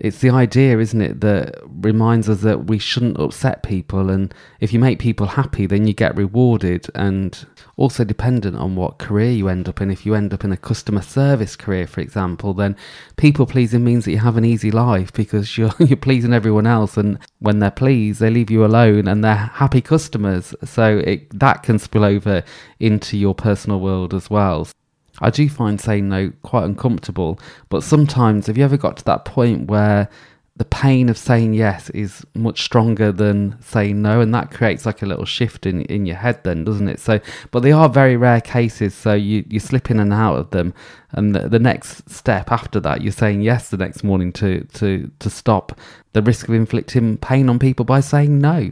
it's 0.00 0.20
the 0.20 0.30
idea, 0.30 0.78
isn't 0.78 1.00
it, 1.02 1.20
that 1.20 1.56
reminds 1.66 2.28
us 2.28 2.40
that 2.40 2.64
we 2.66 2.78
shouldn't 2.78 3.20
upset 3.20 3.62
people. 3.62 4.08
And 4.08 4.32
if 4.58 4.72
you 4.72 4.78
make 4.78 4.98
people 4.98 5.26
happy, 5.26 5.66
then 5.66 5.86
you 5.86 5.92
get 5.92 6.16
rewarded. 6.16 6.86
And 6.94 7.46
also 7.76 8.04
dependent 8.04 8.56
on 8.56 8.76
what 8.76 8.98
career 8.98 9.30
you 9.30 9.48
end 9.48 9.68
up 9.68 9.82
in. 9.82 9.90
If 9.90 10.06
you 10.06 10.14
end 10.14 10.32
up 10.32 10.42
in 10.42 10.52
a 10.52 10.56
customer 10.56 11.02
service 11.02 11.54
career, 11.54 11.86
for 11.86 12.00
example, 12.00 12.54
then 12.54 12.76
people 13.16 13.44
pleasing 13.44 13.84
means 13.84 14.06
that 14.06 14.12
you 14.12 14.18
have 14.18 14.38
an 14.38 14.44
easy 14.44 14.70
life 14.70 15.12
because 15.12 15.58
you're, 15.58 15.72
you're 15.78 15.98
pleasing 15.98 16.32
everyone 16.32 16.66
else. 16.66 16.96
And 16.96 17.18
when 17.40 17.58
they're 17.58 17.70
pleased, 17.70 18.20
they 18.20 18.30
leave 18.30 18.50
you 18.50 18.64
alone 18.64 19.06
and 19.06 19.22
they're 19.22 19.34
happy 19.34 19.82
customers. 19.82 20.54
So 20.64 20.98
it, 20.98 21.38
that 21.38 21.62
can 21.62 21.78
spill 21.78 22.04
over 22.04 22.39
into 22.78 23.16
your 23.16 23.34
personal 23.34 23.80
world 23.80 24.14
as 24.14 24.30
well. 24.30 24.68
I 25.20 25.30
do 25.30 25.48
find 25.48 25.80
saying 25.80 26.08
no 26.08 26.32
quite 26.42 26.64
uncomfortable, 26.64 27.38
but 27.68 27.82
sometimes 27.82 28.46
have 28.46 28.56
you 28.56 28.64
ever 28.64 28.76
got 28.76 28.96
to 28.98 29.04
that 29.04 29.24
point 29.24 29.68
where 29.68 30.08
the 30.56 30.64
pain 30.66 31.08
of 31.08 31.16
saying 31.16 31.54
yes 31.54 31.88
is 31.90 32.22
much 32.34 32.62
stronger 32.62 33.10
than 33.10 33.56
saying 33.62 34.02
no, 34.02 34.20
and 34.20 34.34
that 34.34 34.50
creates 34.50 34.84
like 34.84 35.00
a 35.00 35.06
little 35.06 35.24
shift 35.24 35.64
in, 35.64 35.82
in 35.82 36.04
your 36.04 36.16
head, 36.16 36.42
then, 36.44 36.64
doesn't 36.64 36.88
it? 36.88 37.00
So, 37.00 37.18
but 37.50 37.60
they 37.60 37.72
are 37.72 37.88
very 37.88 38.16
rare 38.16 38.42
cases, 38.42 38.94
so 38.94 39.14
you, 39.14 39.42
you 39.48 39.58
slip 39.58 39.90
in 39.90 39.98
and 39.98 40.12
out 40.12 40.36
of 40.36 40.50
them, 40.50 40.74
and 41.12 41.34
the, 41.34 41.48
the 41.48 41.58
next 41.58 42.10
step 42.10 42.52
after 42.52 42.78
that, 42.80 43.00
you're 43.00 43.10
saying 43.10 43.40
yes 43.40 43.70
the 43.70 43.78
next 43.78 44.04
morning 44.04 44.32
to, 44.34 44.64
to, 44.74 45.10
to 45.20 45.30
stop 45.30 45.78
the 46.12 46.20
risk 46.20 46.46
of 46.48 46.54
inflicting 46.54 47.16
pain 47.16 47.48
on 47.48 47.58
people 47.58 47.86
by 47.86 48.00
saying 48.00 48.38
no 48.38 48.70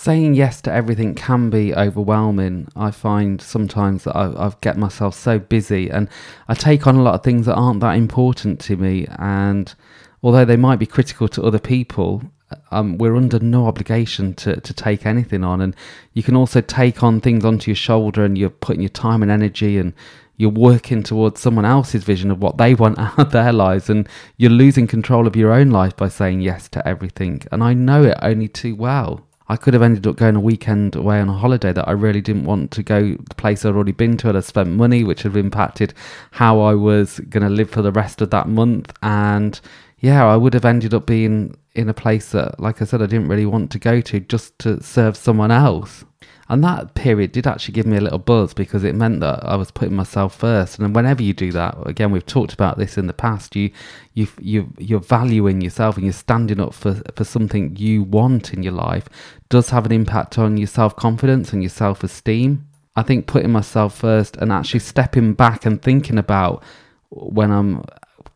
saying 0.00 0.32
yes 0.32 0.62
to 0.62 0.72
everything 0.72 1.14
can 1.14 1.50
be 1.50 1.74
overwhelming. 1.74 2.66
I 2.74 2.90
find 2.90 3.38
sometimes 3.38 4.04
that 4.04 4.16
I, 4.16 4.46
I 4.46 4.50
get 4.62 4.78
myself 4.78 5.14
so 5.14 5.38
busy 5.38 5.90
and 5.90 6.08
I 6.48 6.54
take 6.54 6.86
on 6.86 6.96
a 6.96 7.02
lot 7.02 7.16
of 7.16 7.22
things 7.22 7.44
that 7.44 7.54
aren't 7.54 7.80
that 7.80 7.96
important 7.96 8.60
to 8.60 8.78
me. 8.78 9.06
And 9.18 9.74
although 10.22 10.46
they 10.46 10.56
might 10.56 10.78
be 10.78 10.86
critical 10.86 11.28
to 11.28 11.42
other 11.42 11.58
people, 11.58 12.22
um, 12.70 12.96
we're 12.96 13.14
under 13.14 13.40
no 13.40 13.66
obligation 13.66 14.32
to, 14.36 14.58
to 14.58 14.72
take 14.72 15.04
anything 15.04 15.44
on. 15.44 15.60
And 15.60 15.76
you 16.14 16.22
can 16.22 16.34
also 16.34 16.62
take 16.62 17.02
on 17.02 17.20
things 17.20 17.44
onto 17.44 17.70
your 17.70 17.76
shoulder 17.76 18.24
and 18.24 18.38
you're 18.38 18.48
putting 18.48 18.80
your 18.80 18.88
time 18.88 19.20
and 19.20 19.30
energy 19.30 19.76
and 19.76 19.92
you're 20.38 20.48
working 20.48 21.02
towards 21.02 21.42
someone 21.42 21.66
else's 21.66 22.04
vision 22.04 22.30
of 22.30 22.40
what 22.40 22.56
they 22.56 22.74
want 22.74 22.98
out 22.98 23.18
of 23.18 23.32
their 23.32 23.52
lives 23.52 23.90
and 23.90 24.08
you're 24.38 24.50
losing 24.50 24.86
control 24.86 25.26
of 25.26 25.36
your 25.36 25.52
own 25.52 25.68
life 25.68 25.94
by 25.94 26.08
saying 26.08 26.40
yes 26.40 26.70
to 26.70 26.88
everything. 26.88 27.42
And 27.52 27.62
I 27.62 27.74
know 27.74 28.02
it 28.04 28.16
only 28.22 28.48
too 28.48 28.74
well. 28.74 29.26
I 29.50 29.56
could 29.56 29.74
have 29.74 29.82
ended 29.82 30.06
up 30.06 30.14
going 30.14 30.36
a 30.36 30.40
weekend 30.40 30.94
away 30.94 31.20
on 31.20 31.28
a 31.28 31.32
holiday 31.32 31.72
that 31.72 31.88
I 31.88 31.90
really 31.90 32.20
didn't 32.20 32.44
want 32.44 32.70
to 32.70 32.84
go 32.84 33.16
the 33.16 33.34
place 33.34 33.64
I'd 33.64 33.74
already 33.74 33.90
been 33.90 34.16
to 34.18 34.28
and 34.28 34.38
I 34.38 34.42
spent 34.42 34.68
money 34.68 35.02
which 35.02 35.24
have 35.24 35.36
impacted 35.36 35.92
how 36.30 36.60
I 36.60 36.74
was 36.74 37.18
going 37.28 37.42
to 37.42 37.48
live 37.48 37.68
for 37.68 37.82
the 37.82 37.90
rest 37.90 38.20
of 38.20 38.30
that 38.30 38.46
month 38.46 38.92
and 39.02 39.60
yeah 40.00 40.26
I 40.26 40.36
would 40.36 40.54
have 40.54 40.64
ended 40.64 40.94
up 40.94 41.06
being 41.06 41.56
in 41.74 41.88
a 41.88 41.94
place 41.94 42.32
that 42.32 42.58
like 42.58 42.82
I 42.82 42.84
said 42.84 43.02
I 43.02 43.06
didn't 43.06 43.28
really 43.28 43.46
want 43.46 43.70
to 43.72 43.78
go 43.78 44.00
to 44.00 44.20
just 44.20 44.58
to 44.60 44.82
serve 44.82 45.16
someone 45.16 45.50
else 45.50 46.04
and 46.50 46.64
that 46.64 46.96
period 46.96 47.30
did 47.30 47.46
actually 47.46 47.74
give 47.74 47.86
me 47.86 47.96
a 47.96 48.00
little 48.00 48.18
buzz 48.18 48.54
because 48.54 48.82
it 48.82 48.96
meant 48.96 49.20
that 49.20 49.46
I 49.46 49.54
was 49.54 49.70
putting 49.70 49.94
myself 49.94 50.34
first. 50.34 50.80
And 50.80 50.96
whenever 50.96 51.22
you 51.22 51.32
do 51.32 51.52
that, 51.52 51.76
again, 51.86 52.10
we've 52.10 52.26
talked 52.26 52.52
about 52.52 52.76
this 52.76 52.98
in 52.98 53.06
the 53.06 53.12
past. 53.12 53.54
You, 53.54 53.70
you, 54.14 54.26
you, 54.40 54.72
you're 54.76 54.98
valuing 54.98 55.60
yourself 55.60 55.94
and 55.94 56.04
you're 56.04 56.12
standing 56.12 56.58
up 56.58 56.74
for 56.74 57.02
for 57.14 57.22
something 57.22 57.76
you 57.76 58.02
want 58.02 58.52
in 58.52 58.64
your 58.64 58.72
life. 58.72 59.08
Does 59.48 59.70
have 59.70 59.86
an 59.86 59.92
impact 59.92 60.38
on 60.38 60.56
your 60.56 60.66
self 60.66 60.96
confidence 60.96 61.52
and 61.52 61.62
your 61.62 61.70
self 61.70 62.02
esteem. 62.02 62.66
I 62.96 63.04
think 63.04 63.28
putting 63.28 63.52
myself 63.52 63.96
first 63.96 64.36
and 64.38 64.50
actually 64.50 64.80
stepping 64.80 65.34
back 65.34 65.64
and 65.64 65.80
thinking 65.80 66.18
about 66.18 66.64
when 67.10 67.52
I'm 67.52 67.84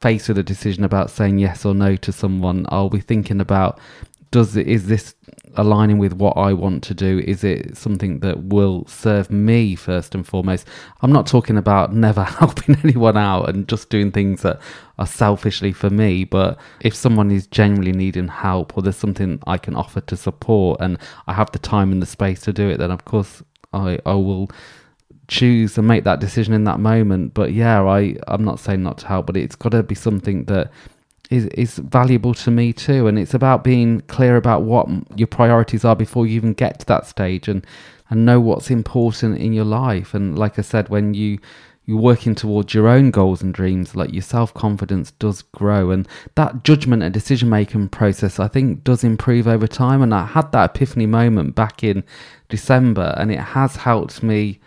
faced 0.00 0.28
with 0.28 0.38
a 0.38 0.42
decision 0.42 0.84
about 0.84 1.10
saying 1.10 1.38
yes 1.38 1.64
or 1.64 1.74
no 1.74 1.96
to 1.96 2.12
someone, 2.12 2.66
I'll 2.68 2.90
be 2.90 3.00
thinking 3.00 3.40
about 3.40 3.78
does 4.34 4.56
is 4.56 4.88
this 4.88 5.14
aligning 5.54 5.98
with 5.98 6.12
what 6.12 6.36
I 6.36 6.52
want 6.52 6.82
to 6.84 6.94
do? 6.94 7.20
Is 7.20 7.44
it 7.44 7.76
something 7.76 8.18
that 8.18 8.42
will 8.42 8.84
serve 8.88 9.30
me 9.30 9.76
first 9.76 10.12
and 10.12 10.26
foremost? 10.26 10.66
I'm 11.02 11.12
not 11.12 11.28
talking 11.28 11.56
about 11.56 11.92
never 12.06 12.24
helping 12.24 12.76
anyone 12.82 13.16
out 13.16 13.48
and 13.48 13.68
just 13.68 13.90
doing 13.90 14.10
things 14.10 14.42
that 14.42 14.58
are 14.98 15.06
selfishly 15.06 15.72
for 15.72 15.88
me, 15.88 16.24
but 16.24 16.58
if 16.80 16.96
someone 16.96 17.30
is 17.30 17.46
genuinely 17.46 17.92
needing 17.92 18.26
help 18.26 18.76
or 18.76 18.82
there's 18.82 18.96
something 18.96 19.38
I 19.46 19.56
can 19.56 19.76
offer 19.76 20.00
to 20.00 20.16
support 20.16 20.80
and 20.80 20.98
I 21.28 21.34
have 21.34 21.52
the 21.52 21.60
time 21.60 21.92
and 21.92 22.02
the 22.02 22.06
space 22.06 22.40
to 22.40 22.52
do 22.52 22.68
it, 22.68 22.78
then 22.78 22.90
of 22.90 23.04
course 23.04 23.44
I 23.72 24.00
I 24.04 24.14
will 24.14 24.50
choose 25.28 25.78
and 25.78 25.88
make 25.88 26.04
that 26.04 26.20
decision 26.20 26.54
in 26.54 26.64
that 26.64 26.80
moment. 26.80 27.34
But 27.34 27.52
yeah, 27.52 27.82
I 27.82 28.16
I'm 28.28 28.44
not 28.44 28.60
saying 28.60 28.82
not 28.82 28.98
to 28.98 29.06
help, 29.06 29.26
but 29.26 29.36
it's 29.36 29.56
got 29.56 29.72
to 29.72 29.82
be 29.82 29.94
something 29.94 30.44
that 30.44 30.70
is 31.30 31.46
is 31.46 31.78
valuable 31.78 32.34
to 32.34 32.50
me 32.50 32.72
too. 32.72 33.06
And 33.06 33.18
it's 33.18 33.34
about 33.34 33.64
being 33.64 34.00
clear 34.02 34.36
about 34.36 34.62
what 34.62 34.88
your 35.16 35.26
priorities 35.26 35.84
are 35.84 35.96
before 35.96 36.26
you 36.26 36.36
even 36.36 36.52
get 36.52 36.80
to 36.80 36.86
that 36.86 37.06
stage 37.06 37.48
and 37.48 37.66
and 38.10 38.26
know 38.26 38.40
what's 38.40 38.70
important 38.70 39.38
in 39.38 39.52
your 39.52 39.64
life. 39.64 40.14
And 40.14 40.38
like 40.38 40.58
i 40.58 40.62
said 40.62 40.88
when 40.88 41.14
you 41.14 41.38
you're 41.86 42.00
working 42.00 42.34
towards 42.34 42.72
your 42.72 42.88
own 42.88 43.10
goals 43.10 43.42
and 43.42 43.52
dreams 43.52 43.94
like 43.94 44.10
your 44.10 44.22
self-confidence 44.22 45.10
does 45.12 45.42
grow. 45.42 45.90
And 45.90 46.08
that 46.34 46.64
judgment 46.64 47.02
and 47.02 47.12
decision 47.12 47.48
making 47.48 47.88
process 47.88 48.38
i 48.38 48.48
think 48.48 48.84
does 48.84 49.04
improve 49.04 49.46
over 49.48 49.66
time. 49.66 50.02
And 50.02 50.14
i 50.14 50.26
had 50.26 50.52
that 50.52 50.70
epiphany 50.76 51.06
moment 51.06 51.54
back 51.54 51.82
in 51.82 52.04
december 52.50 53.14
and 53.16 53.32
it 53.32 53.40
has 53.40 53.76
helped 53.76 54.22
me 54.22 54.60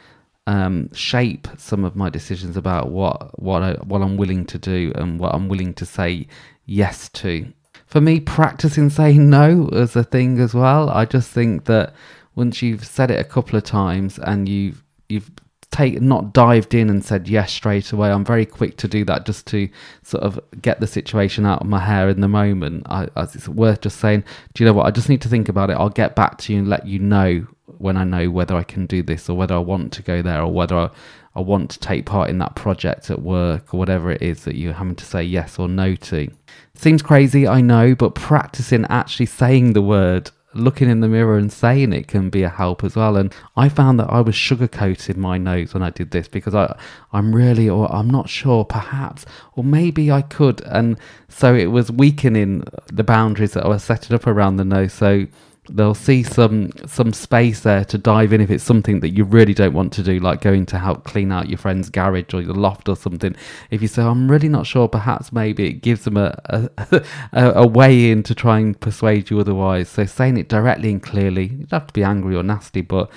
um, 0.48 0.92
shape 0.94 1.48
some 1.58 1.84
of 1.84 1.96
my 1.96 2.10
decisions 2.10 2.58
about 2.58 2.90
what 2.90 3.40
what 3.40 3.62
I, 3.62 3.74
what 3.84 4.02
I'm 4.02 4.18
willing 4.18 4.46
to 4.46 4.58
do 4.58 4.92
and 4.96 5.20
what 5.20 5.36
I'm 5.36 5.50
willing 5.50 5.74
to 5.76 5.86
say 5.86 6.28
yes 6.66 7.10
to. 7.10 7.54
For 7.86 8.02
me, 8.02 8.20
practicing 8.20 8.90
saying 8.90 9.30
no 9.30 9.70
is 9.72 9.96
a 9.96 10.04
thing 10.04 10.40
as 10.40 10.54
well. 10.54 10.90
I 10.90 11.06
just 11.06 11.30
think 11.30 11.66
that 11.66 11.94
once 12.36 12.62
you've 12.62 12.86
said 12.86 13.12
it 13.12 13.20
a 13.20 13.24
couple 13.24 13.58
of 13.58 13.64
times 13.64 14.18
and 14.20 14.48
you've 14.48 14.84
you've 15.10 15.30
take 15.70 16.02
not 16.02 16.32
dived 16.32 16.74
in 16.74 16.90
and 16.90 17.04
said 17.04 17.28
yes 17.28 17.52
straight 17.52 17.92
away. 17.92 18.10
I'm 18.10 18.24
very 18.24 18.46
quick 18.46 18.78
to 18.78 18.88
do 18.88 19.04
that 19.06 19.26
just 19.26 19.48
to 19.48 19.70
sort 20.02 20.24
of 20.24 20.40
get 20.62 20.80
the 20.80 20.88
situation 20.88 21.46
out 21.46 21.62
of 21.62 21.68
my 21.68 21.80
hair 21.80 22.08
in 22.08 22.22
the 22.22 22.30
moment. 22.30 22.84
I, 22.90 23.10
it's 23.18 23.50
worth 23.50 23.82
just 23.82 24.00
saying, 24.00 24.24
do 24.54 24.64
you 24.64 24.70
know 24.70 24.74
what? 24.74 24.86
I 24.86 24.92
just 24.92 25.10
need 25.10 25.22
to 25.24 25.30
think 25.30 25.50
about 25.50 25.70
it. 25.70 25.74
I'll 25.74 25.90
get 25.90 26.16
back 26.16 26.38
to 26.40 26.54
you 26.54 26.60
and 26.60 26.70
let 26.70 26.88
you 26.88 27.00
know 27.00 27.46
when 27.80 27.98
I 27.98 28.04
know 28.04 28.30
whether 28.30 28.56
I 28.56 28.64
can 28.64 28.86
do 28.86 29.02
this 29.02 29.30
or 29.30 29.38
whether 29.38 29.56
I 29.56 29.60
want 29.60 29.94
to 29.94 30.02
go 30.02 30.22
there 30.22 30.42
or 30.42 30.52
whether 30.52 30.76
I, 30.78 30.90
I 31.36 31.42
want 31.42 31.70
to 31.72 31.80
take 31.80 32.06
part 32.06 32.30
in 32.30 32.40
that 32.40 32.56
project 32.56 33.10
at 33.10 33.22
work 33.22 33.74
or 33.74 33.78
whatever 33.78 34.12
it 34.12 34.22
is 34.22 34.44
that 34.44 34.56
you're 34.56 34.74
having 34.74 34.96
to 34.96 35.06
say 35.06 35.24
yes 35.24 35.60
or 35.60 35.68
no 35.68 35.96
to. 35.96 36.30
Seems 36.74 37.02
crazy, 37.02 37.48
I 37.48 37.62
know, 37.62 37.96
but 37.96 38.16
practicing 38.16 38.86
actually 38.90 39.28
saying 39.28 39.74
the 39.74 39.82
word 39.82 40.32
looking 40.54 40.90
in 40.90 41.02
the 41.02 41.08
mirror 41.08 41.38
and 41.38 41.52
saying 41.52 41.94
it 41.94 42.08
can 42.08 42.30
be 42.30 42.44
a 42.44 42.50
help 42.50 42.84
as 42.84 42.96
well. 42.96 43.16
And 43.18 43.34
I 43.56 43.70
found 43.70 44.00
that 44.00 44.10
I 44.10 44.22
was 44.22 44.36
sugarcoating 44.36 45.18
my 45.18 45.38
noes 45.38 45.74
when 45.74 45.84
I 45.84 45.90
did 45.90 46.12
this 46.12 46.28
because 46.28 46.56
I, 46.56 46.78
I'm 47.14 47.36
really, 47.36 47.70
or 47.70 47.92
I'm 47.94 48.10
not 48.10 48.30
sure, 48.30 48.66
perhaps, 48.66 49.26
or 49.56 49.64
maybe 49.64 50.12
I 50.12 50.22
could. 50.22 50.62
And 50.62 50.98
so 51.30 51.54
it 51.54 51.68
was 51.68 51.92
weakening 51.92 52.64
the 52.92 53.04
boundaries 53.04 53.54
that 53.54 53.66
I 53.66 53.70
was 53.70 53.84
setting 53.84 54.16
up 54.16 54.28
around 54.28 54.58
the 54.58 54.66
noes. 54.66 54.94
So 54.94 55.28
they'll 55.70 55.94
see 55.94 56.24
some 56.24 56.72
some 56.86 57.14
space 57.14 57.62
there 57.62 57.84
to 57.86 57.98
dive 57.98 58.34
in 58.34 58.42
if 58.42 58.50
it's 58.50 58.64
something 58.64 59.00
that 59.02 59.10
you 59.10 59.24
really 59.24 59.54
don't 59.54 59.74
want 59.74 59.92
to 59.94 60.04
do 60.04 60.20
like 60.20 60.42
going 60.42 60.66
to 60.66 60.80
help 60.80 61.04
clean 61.04 61.32
out 61.32 61.50
your 61.50 61.58
friend's 61.58 61.90
garage 61.90 62.34
or 62.34 62.42
your 62.42 62.54
loft 62.54 62.88
or 62.90 62.96
something. 62.96 63.36
If 63.72 63.82
you 63.82 63.88
say 63.88 64.02
oh, 64.02 64.10
i'm 64.12 64.30
really 64.30 64.50
not 64.50 64.66
sure 64.66 64.88
perhaps 64.88 65.32
maybe 65.32 65.68
it 65.68 65.82
gives 65.82 66.04
them 66.06 66.18
a 66.18 66.38
a, 66.78 67.04
a 67.34 67.68
way 67.68 68.12
in 68.12 68.24
to 68.24 68.36
try 68.36 68.60
and 68.60 68.80
persuade 68.80 69.30
you 69.30 69.40
otherwise. 69.40 69.90
So 69.90 70.06
saying 70.06 70.38
it 70.38 70.50
directly 70.50 70.92
and 70.92 71.02
clearly 71.04 71.44
you 71.48 71.66
don't 71.66 71.72
have 71.72 71.88
to 71.88 71.94
be 71.94 72.04
angry 72.04 72.36
or 72.36 72.44
nasty 72.44 72.82
but 72.82 73.10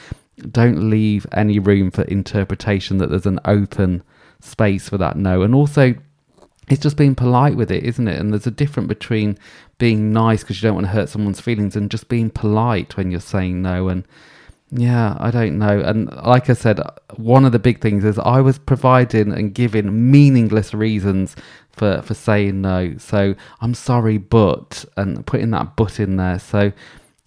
don't 0.50 0.88
leave 0.90 1.26
any 1.32 1.58
room 1.58 1.90
for 1.90 2.02
interpretation 2.02 2.98
that 2.98 3.10
there's 3.10 3.26
an 3.26 3.40
open 3.44 4.02
space 4.40 4.88
for 4.88 4.98
that 4.98 5.16
no. 5.16 5.42
And 5.42 5.54
also 5.54 5.94
it's 6.70 6.80
just 6.80 6.96
being 6.96 7.16
polite 7.16 7.56
with 7.56 7.70
it, 7.70 7.82
isn't 7.84 8.06
it? 8.06 8.18
And 8.18 8.32
there's 8.32 8.46
a 8.46 8.52
difference 8.52 8.88
between 8.88 9.36
being 9.78 10.12
nice 10.12 10.42
because 10.42 10.62
you 10.62 10.68
don't 10.68 10.76
want 10.76 10.86
to 10.86 10.92
hurt 10.92 11.08
someone's 11.08 11.40
feelings 11.40 11.74
and 11.74 11.90
just 11.90 12.08
being 12.08 12.30
polite 12.30 12.96
when 12.96 13.10
you're 13.10 13.20
saying 13.20 13.60
no. 13.60 13.88
And 13.88 14.04
yeah, 14.70 15.16
I 15.18 15.32
don't 15.32 15.58
know. 15.58 15.80
And 15.80 16.08
like 16.24 16.48
I 16.48 16.52
said, 16.52 16.80
one 17.16 17.44
of 17.44 17.50
the 17.50 17.58
big 17.58 17.80
things 17.80 18.04
is 18.04 18.20
I 18.20 18.40
was 18.40 18.58
providing 18.58 19.32
and 19.32 19.52
giving 19.52 20.12
meaningless 20.12 20.72
reasons 20.72 21.34
for, 21.72 22.02
for 22.02 22.14
saying 22.14 22.60
no. 22.60 22.96
So 22.98 23.34
I'm 23.60 23.74
sorry, 23.74 24.18
but, 24.18 24.84
and 24.96 25.26
putting 25.26 25.50
that 25.50 25.74
but 25.74 25.98
in 25.98 26.16
there. 26.18 26.38
So 26.38 26.72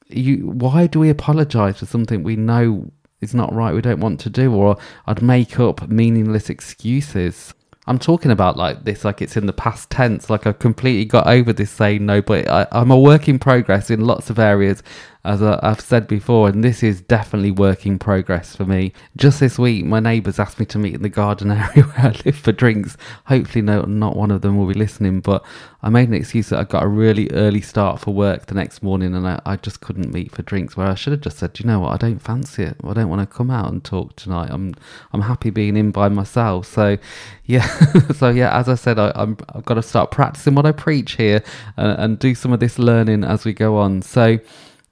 you, 0.07 0.47
why 0.47 0.87
do 0.87 0.99
we 0.99 1.09
apologize 1.09 1.79
for 1.79 1.85
something 1.85 2.23
we 2.23 2.37
know 2.37 2.89
is 3.19 3.35
not 3.35 3.53
right, 3.53 3.73
we 3.73 3.81
don't 3.81 3.99
want 3.99 4.21
to 4.21 4.29
do? 4.29 4.53
Or 4.53 4.77
I'd 5.05 5.21
make 5.21 5.59
up 5.59 5.89
meaningless 5.89 6.49
excuses. 6.49 7.53
I'm 7.85 7.99
talking 7.99 8.31
about 8.31 8.55
like 8.55 8.85
this, 8.85 9.03
like 9.03 9.21
it's 9.21 9.35
in 9.35 9.45
the 9.45 9.53
past 9.53 9.89
tense, 9.89 10.29
like 10.29 10.47
I've 10.47 10.59
completely 10.59 11.05
got 11.05 11.27
over 11.27 11.51
this 11.51 11.69
saying 11.69 12.05
no, 12.05 12.21
but 12.21 12.47
I, 12.47 12.65
I'm 12.71 12.91
a 12.91 12.99
work 12.99 13.27
in 13.27 13.39
progress 13.39 13.89
in 13.89 14.01
lots 14.01 14.29
of 14.29 14.39
areas 14.39 14.81
as 15.25 15.41
I've 15.41 15.79
said 15.79 16.05
before, 16.05 16.49
and 16.49 16.61
this 16.61 16.83
is 16.83 16.99
definitely 16.99 17.51
work 17.51 17.85
in 17.85 17.97
progress 17.97 18.57
for 18.57 18.65
me. 18.65 18.91
Just 19.15 19.39
this 19.39 19.57
week, 19.57 19.85
my 19.85 20.01
neighbours 20.01 20.37
asked 20.37 20.59
me 20.59 20.65
to 20.65 20.77
meet 20.77 20.95
in 20.95 21.01
the 21.01 21.07
garden 21.07 21.49
area 21.51 21.83
where 21.83 22.07
I 22.07 22.21
live 22.25 22.35
for 22.35 22.51
drinks. 22.51 22.97
Hopefully, 23.25 23.61
no, 23.61 23.83
not 23.83 24.17
one 24.17 24.31
of 24.31 24.41
them 24.41 24.57
will 24.57 24.67
be 24.67 24.73
listening, 24.73 25.21
but 25.21 25.45
I 25.81 25.89
made 25.89 26.09
an 26.09 26.13
excuse 26.13 26.49
that 26.49 26.59
I 26.59 26.65
got 26.65 26.83
a 26.83 26.87
really 26.87 27.29
early 27.31 27.61
start 27.61 28.01
for 28.01 28.13
work 28.13 28.47
the 28.47 28.53
next 28.53 28.83
morning 28.83 29.15
and 29.15 29.25
I, 29.25 29.41
I 29.45 29.55
just 29.55 29.79
couldn't 29.79 30.13
meet 30.13 30.31
for 30.33 30.41
drinks. 30.41 30.75
Where 30.75 30.87
I 30.87 30.95
should 30.95 31.13
have 31.13 31.21
just 31.21 31.37
said, 31.37 31.57
you 31.57 31.65
know 31.65 31.79
what, 31.79 31.93
I 31.93 31.97
don't 31.97 32.19
fancy 32.19 32.63
it. 32.63 32.75
I 32.83 32.91
don't 32.91 33.09
want 33.09 33.21
to 33.21 33.33
come 33.33 33.49
out 33.49 33.71
and 33.71 33.81
talk 33.81 34.17
tonight. 34.17 34.49
I'm 34.51 34.75
I'm 35.13 35.21
happy 35.21 35.51
being 35.51 35.77
in 35.77 35.91
by 35.91 36.09
myself. 36.09 36.67
So, 36.67 36.97
yeah, 37.45 37.65
so 38.15 38.27
yeah, 38.27 38.57
as 38.57 38.67
I 38.67 38.75
said, 38.75 38.99
I, 38.99 39.13
am 39.15 39.37
I've 39.55 39.63
got 39.63 39.75
to 39.75 39.83
start 39.83 40.11
practicing 40.11 40.55
what 40.55 40.65
I 40.65 40.73
preach 40.73 41.13
here 41.13 41.41
uh, 41.77 41.95
and 41.97 42.19
do 42.19 42.35
some 42.35 42.51
of 42.51 42.59
this 42.59 42.77
learning 42.77 43.23
as 43.23 43.45
we 43.45 43.53
go 43.53 43.77
on. 43.77 44.01
So 44.01 44.39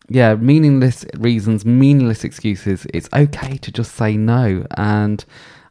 yeah, 0.09 0.35
meaningless 0.35 1.05
reasons, 1.17 1.65
meaningless 1.65 2.23
excuses. 2.23 2.85
It's 2.93 3.09
okay 3.13 3.57
to 3.57 3.71
just 3.71 3.95
say 3.95 4.17
no. 4.17 4.65
And 4.77 5.23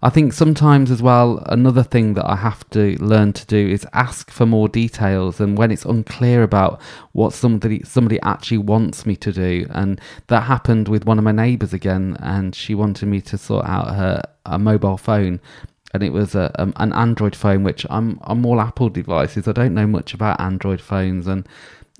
I 0.02 0.08
think 0.08 0.32
sometimes 0.32 0.90
as 0.90 1.02
well, 1.02 1.42
another 1.46 1.82
thing 1.82 2.14
that 2.14 2.26
I 2.26 2.36
have 2.36 2.68
to 2.70 2.96
learn 3.04 3.34
to 3.34 3.44
do 3.44 3.68
is 3.68 3.86
ask 3.92 4.30
for 4.30 4.46
more 4.46 4.68
details. 4.68 5.40
And 5.40 5.58
when 5.58 5.70
it's 5.70 5.84
unclear 5.84 6.42
about 6.42 6.80
what 7.12 7.34
somebody 7.34 7.82
somebody 7.84 8.18
actually 8.22 8.58
wants 8.58 9.04
me 9.04 9.14
to 9.16 9.32
do, 9.32 9.66
and 9.70 10.00
that 10.28 10.44
happened 10.44 10.88
with 10.88 11.04
one 11.04 11.18
of 11.18 11.24
my 11.24 11.32
neighbours 11.32 11.74
again, 11.74 12.16
and 12.20 12.54
she 12.54 12.74
wanted 12.74 13.06
me 13.06 13.20
to 13.22 13.36
sort 13.36 13.66
out 13.66 13.94
her 13.94 14.22
a 14.46 14.58
mobile 14.58 14.96
phone. 14.96 15.40
And 15.92 16.04
it 16.04 16.12
was 16.12 16.36
a, 16.36 16.52
um, 16.62 16.72
an 16.76 16.92
Android 16.92 17.34
phone, 17.34 17.64
which 17.64 17.84
I'm 17.90 18.20
I'm 18.22 18.46
all 18.46 18.60
Apple 18.60 18.88
devices. 18.88 19.48
I 19.48 19.52
don't 19.52 19.74
know 19.74 19.88
much 19.88 20.14
about 20.14 20.40
Android 20.40 20.80
phones, 20.80 21.26
and 21.26 21.46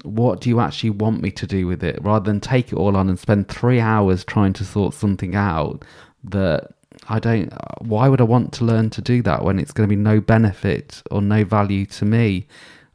what 0.02 0.40
do 0.40 0.48
you 0.48 0.60
actually 0.60 0.90
want 0.90 1.22
me 1.22 1.30
to 1.32 1.46
do 1.46 1.66
with 1.66 1.82
it? 1.84 2.02
Rather 2.02 2.24
than 2.24 2.40
take 2.40 2.72
it 2.72 2.76
all 2.76 2.96
on 2.96 3.08
and 3.08 3.18
spend 3.18 3.48
three 3.48 3.80
hours 3.80 4.24
trying 4.24 4.52
to 4.54 4.64
sort 4.64 4.94
something 4.94 5.34
out 5.34 5.84
that 6.24 6.72
I 7.08 7.18
don't 7.18 7.52
why 7.80 8.08
would 8.08 8.20
I 8.20 8.24
want 8.24 8.52
to 8.54 8.64
learn 8.64 8.90
to 8.90 9.02
do 9.02 9.22
that 9.22 9.44
when 9.44 9.58
it's 9.58 9.72
going 9.72 9.88
to 9.88 9.94
be 9.94 10.00
no 10.00 10.20
benefit 10.20 11.02
or 11.10 11.22
no 11.22 11.44
value 11.44 11.86
to 11.86 12.04
me? 12.04 12.46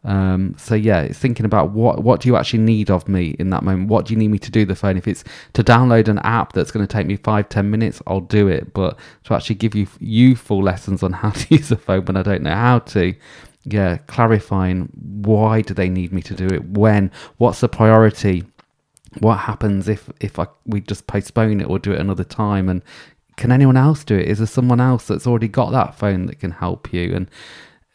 Um, 0.03 0.53
so 0.59 0.75
yeah 0.75 1.07
thinking 1.07 1.47
about 1.47 1.71
what 1.71 2.03
what 2.03 2.21
do 2.21 2.29
you 2.29 2.35
actually 2.35 2.59
need 2.59 2.91
of 2.91 3.07
me 3.07 3.35
in 3.39 3.49
that 3.49 3.63
moment? 3.63 3.89
What 3.89 4.05
do 4.05 4.13
you 4.13 4.19
need 4.19 4.27
me 4.27 4.39
to 4.39 4.51
do 4.51 4.63
the 4.65 4.75
phone? 4.75 4.97
If 4.97 5.07
it's 5.07 5.23
to 5.53 5.63
download 5.63 6.07
an 6.07 6.19
app 6.19 6.53
that's 6.53 6.71
going 6.71 6.85
to 6.85 6.91
take 6.91 7.07
me 7.07 7.15
five 7.15 7.49
ten 7.49 7.71
minutes 7.71 8.01
I'll 8.05 8.21
do 8.21 8.47
it. 8.47 8.73
But 8.73 8.97
to 9.25 9.33
actually 9.33 9.55
give 9.55 9.73
you 9.73 9.87
you 9.99 10.35
full 10.35 10.61
lessons 10.61 11.01
on 11.01 11.13
how 11.13 11.31
to 11.31 11.55
use 11.55 11.71
a 11.71 11.77
phone 11.77 12.05
when 12.05 12.17
I 12.17 12.23
don't 12.23 12.43
know 12.43 12.53
how 12.55 12.79
to 12.79 13.15
yeah, 13.65 13.97
clarifying 14.07 14.89
why 14.93 15.61
do 15.61 15.73
they 15.73 15.89
need 15.89 16.13
me 16.13 16.21
to 16.23 16.33
do 16.33 16.47
it, 16.47 16.63
when, 16.69 17.11
what's 17.37 17.59
the 17.61 17.69
priority, 17.69 18.43
what 19.19 19.37
happens 19.37 19.87
if 19.87 20.09
if 20.19 20.39
I, 20.39 20.47
we 20.65 20.81
just 20.81 21.07
postpone 21.07 21.61
it 21.61 21.69
or 21.69 21.79
do 21.79 21.93
it 21.93 21.99
another 21.99 22.25
time 22.25 22.67
and 22.67 22.81
can 23.37 23.51
anyone 23.51 23.77
else 23.77 24.03
do 24.03 24.15
it? 24.15 24.27
Is 24.27 24.37
there 24.37 24.47
someone 24.47 24.79
else 24.79 25.07
that's 25.07 25.27
already 25.27 25.47
got 25.47 25.71
that 25.71 25.97
phone 25.97 26.25
that 26.27 26.39
can 26.39 26.51
help 26.51 26.93
you? 26.93 27.15
And 27.15 27.29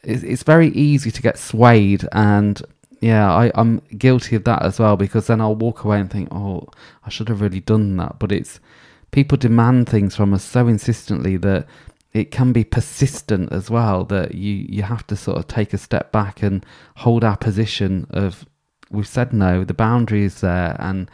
it's, 0.03 0.23
it's 0.23 0.43
very 0.43 0.69
easy 0.69 1.11
to 1.11 1.23
get 1.23 1.39
swayed 1.39 2.07
and 2.13 2.63
yeah 3.01 3.33
I, 3.33 3.51
i'm 3.55 3.81
guilty 3.97 4.37
of 4.37 4.45
that 4.45 4.63
as 4.63 4.79
well 4.79 4.97
because 4.97 5.27
then 5.27 5.41
i'll 5.41 5.55
walk 5.55 5.85
away 5.85 6.01
and 6.01 6.11
think 6.11 6.29
oh 6.33 6.69
i 7.05 7.11
should 7.11 7.29
have 7.29 7.41
really 7.41 7.61
done 7.61 7.97
that. 7.97 8.19
But 8.19 8.33
it's 8.33 8.61
people 9.11 9.37
demand 9.37 9.89
things 9.89 10.15
from 10.15 10.35
us 10.35 10.45
so 10.45 10.69
insistently 10.69 11.37
that 11.39 11.67
it 12.13 12.31
can 12.31 12.53
be 12.53 12.65
persistent 12.65 13.53
as 13.53 13.71
well 13.71 14.05
that 14.05 14.35
you 14.35 14.67
you 14.69 14.83
have 14.83 15.07
to 15.07 15.17
sort 15.17 15.39
of 15.39 15.47
take 15.47 15.73
a 15.73 15.79
step 15.79 16.11
back 16.13 16.43
and 16.43 16.65
hold 16.97 17.25
our 17.25 17.37
position 17.37 18.07
of 18.11 18.45
we've 18.91 19.07
said 19.07 19.33
no 19.33 19.65
the 19.65 19.75
boundary 19.75 20.25
is 20.25 20.41
there 20.41 20.77
and 20.81 21.11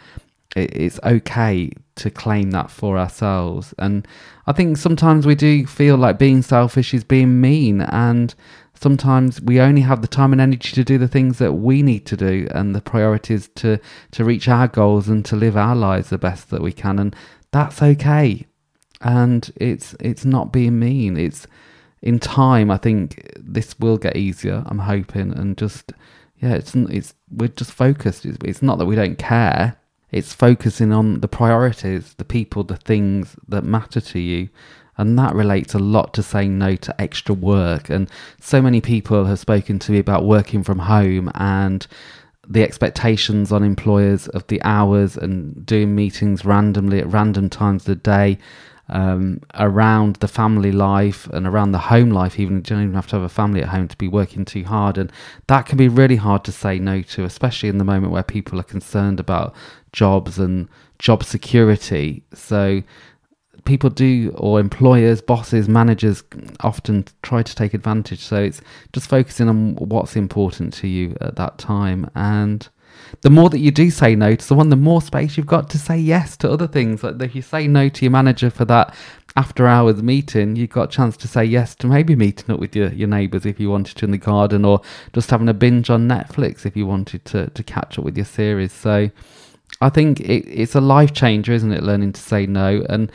it, 0.55 0.75
it's 0.75 1.01
okay 1.05 1.71
to 1.97 2.11
claim 2.11 2.51
that 2.51 2.71
for 2.71 2.99
ourselves. 2.99 3.75
And 3.79 4.07
i 4.47 4.53
think 4.53 4.77
sometimes 4.77 5.27
we 5.27 5.35
do 5.35 5.67
feel 5.67 5.97
like 5.97 6.19
being 6.19 6.43
selfish 6.43 6.95
is 6.95 7.05
being 7.05 7.41
mean 7.41 7.83
and 7.83 8.35
sometimes 8.75 9.41
we 9.41 9.61
only 9.61 9.83
have 9.83 10.03
the 10.03 10.09
time 10.09 10.33
and 10.33 10.41
energy 10.41 10.71
to 10.73 10.85
do 10.85 10.99
the 10.99 11.09
things 11.09 11.39
that 11.39 11.55
we 11.55 11.83
need 11.83 12.07
to 12.07 12.17
do 12.17 12.47
and 12.53 12.75
the 12.75 12.81
priorities 12.81 13.49
to 13.57 13.79
to 14.13 14.25
reach 14.25 14.49
our 14.49 14.69
goals 14.69 15.09
and 15.09 15.25
to 15.27 15.37
live 15.37 15.57
our 15.57 15.77
lives 15.77 16.11
the 16.11 16.19
best 16.19 16.51
that 16.51 16.63
we 16.63 16.73
can. 16.73 16.99
And 16.99 17.15
that's 17.53 17.83
okay 17.83 18.47
and 19.07 19.53
it's 19.57 19.95
it's 20.01 20.25
not 20.25 20.53
being 20.53 20.79
mean. 20.79 21.17
It's 21.17 21.47
in 22.03 22.19
time 22.19 22.71
i 22.71 22.77
think 22.77 23.33
this 23.37 23.75
will 23.81 23.97
get 23.97 24.17
easier 24.17 24.63
i'm 24.67 24.81
hoping. 24.81 25.33
And 25.33 25.57
just 25.57 25.93
yeah 26.39 26.55
it's 26.55 26.75
it's 26.75 27.15
we're 27.31 27.49
just 27.49 27.73
focused. 27.73 28.27
It's, 28.27 28.39
it's 28.45 28.63
not 28.63 28.79
that 28.79 28.87
we 28.87 28.97
don't 28.97 29.17
care. 29.17 29.77
It's 30.11 30.33
focusing 30.33 30.93
on 30.93 31.21
the 31.21 31.29
priorities 31.29 32.15
the 32.15 32.25
people 32.25 32.65
the 32.65 32.77
things 32.77 33.37
that 33.49 33.65
matter 33.65 34.01
to 34.01 34.19
you. 34.19 34.49
And 34.99 35.19
that 35.19 35.35
relates 35.35 35.75
a 35.75 35.79
lot 35.79 36.15
to 36.15 36.23
saying 36.23 36.59
no 36.59 36.75
to 36.77 37.01
extra 37.01 37.35
work. 37.35 37.91
And 37.91 38.11
so 38.41 38.63
many 38.63 38.81
people 38.81 39.27
have 39.27 39.39
spoken 39.39 39.79
to 39.81 39.93
me 39.93 39.99
about 39.99 40.25
working 40.25 40.63
from 40.63 40.79
home 40.79 41.31
and 41.35 41.87
the 42.49 42.63
expectations 42.63 43.53
on 43.53 43.63
employers 43.63 44.29
of 44.29 44.47
the 44.47 44.63
hours 44.63 45.17
and 45.17 45.67
doing 45.67 45.95
meetings 45.95 46.45
randomly 46.45 46.99
at 47.01 47.13
random 47.13 47.51
times 47.51 47.83
of 47.83 47.87
the 47.87 47.97
day 47.97 48.39
um, 48.89 49.41
around 49.55 50.17
the 50.17 50.29
family 50.29 50.73
life 50.73 51.27
and 51.29 51.47
around 51.47 51.73
the 51.73 51.79
home 51.79 52.11
life. 52.11 52.39
Even 52.39 52.57
you 52.57 52.63
don't 52.63 52.83
even 52.83 52.95
have 52.95 53.09
to 53.09 53.17
have 53.17 53.25
a 53.25 53.29
family 53.29 53.63
at 53.63 53.69
home 53.69 53.89
to 53.89 53.97
be 53.97 54.09
working 54.09 54.45
too 54.45 54.65
hard, 54.65 54.99
and 54.99 55.13
that 55.47 55.67
can 55.67 55.79
be 55.79 55.89
really 55.89 56.17
hard 56.17 56.45
to 56.45 56.53
say 56.53 56.79
no 56.79 57.03
to, 57.03 57.25
especially 57.25 57.69
in 57.69 57.79
the 57.79 57.85
moment 57.85 58.13
where 58.13 58.23
people 58.23 58.61
are 58.61 58.65
concerned 58.65 59.21
about 59.21 59.55
jobs 59.93 60.39
and 60.39 60.69
job 60.99 61.25
security. 61.25 62.23
So 62.33 62.83
people 63.65 63.91
do, 63.91 64.33
or 64.37 64.61
employers, 64.61 65.21
bosses, 65.21 65.69
managers 65.69 66.23
often 66.61 67.05
try 67.23 67.43
to 67.43 67.55
take 67.55 67.75
advantage. 67.75 68.21
So 68.21 68.37
it's 68.37 68.63
just 68.93 69.09
focusing 69.09 69.49
on 69.49 69.75
what's 69.77 70.17
important 70.17 70.73
to 70.75 70.89
you 70.89 71.17
at 71.21 71.37
that 71.37 71.59
time 71.59 72.11
and 72.15 72.69
the 73.23 73.31
more 73.31 73.51
that 73.51 73.59
you 73.59 73.71
do 73.71 73.91
say 73.91 74.15
no 74.15 74.35
to 74.35 74.45
someone, 74.45 74.69
the 74.69 74.77
more 74.77 75.03
space 75.03 75.37
you've 75.37 75.47
got 75.47 75.71
to 75.71 75.79
say 75.79 75.99
yes 75.99 76.37
to 76.39 76.51
other 76.51 76.67
things. 76.67 77.03
Like 77.03 77.21
if 77.21 77.35
you 77.35 77.43
say 77.43 77.67
no 77.67 77.89
to 77.89 78.05
your 78.05 78.13
manager 78.13 78.51
for 78.51 78.65
that 78.67 78.95
after 79.37 79.67
hours 79.67 80.03
meeting, 80.03 80.57
you've 80.57 80.71
got 80.71 80.89
a 80.89 80.97
chance 80.97 81.17
to 81.19 81.29
say 81.29 81.45
yes 81.45 81.75
to 81.77 81.87
maybe 81.87 82.17
meeting 82.17 82.55
up 82.55 82.61
with 82.61 82.75
your, 82.75 82.89
your 82.93 83.09
neighbours 83.09 83.45
if 83.45 83.61
you 83.61 83.71
wanted 83.71 83.97
to 83.99 84.05
in 84.07 84.11
the 84.11 84.19
garden 84.19 84.65
or 84.65 84.81
just 85.13 85.31
having 85.31 85.49
a 85.49 85.55
binge 85.55 85.91
on 85.91 86.09
Netflix 86.09 86.65
if 86.65 86.77
you 86.77 86.87
wanted 86.87 87.25
to, 87.27 87.49
to 87.51 87.63
catch 87.63 87.99
up 87.99 88.05
with 88.05 88.17
your 88.17 88.25
series. 88.25 88.73
So 88.73 89.11
I 89.81 89.91
think 89.91 90.21
it, 90.21 90.47
it's 90.49 90.75
a 90.75 90.81
life 90.81 91.13
changer, 91.13 91.53
isn't 91.53 91.73
it? 91.73 91.83
Learning 91.83 92.13
to 92.13 92.21
say 92.21 92.47
no. 92.47 92.85
And 92.89 93.13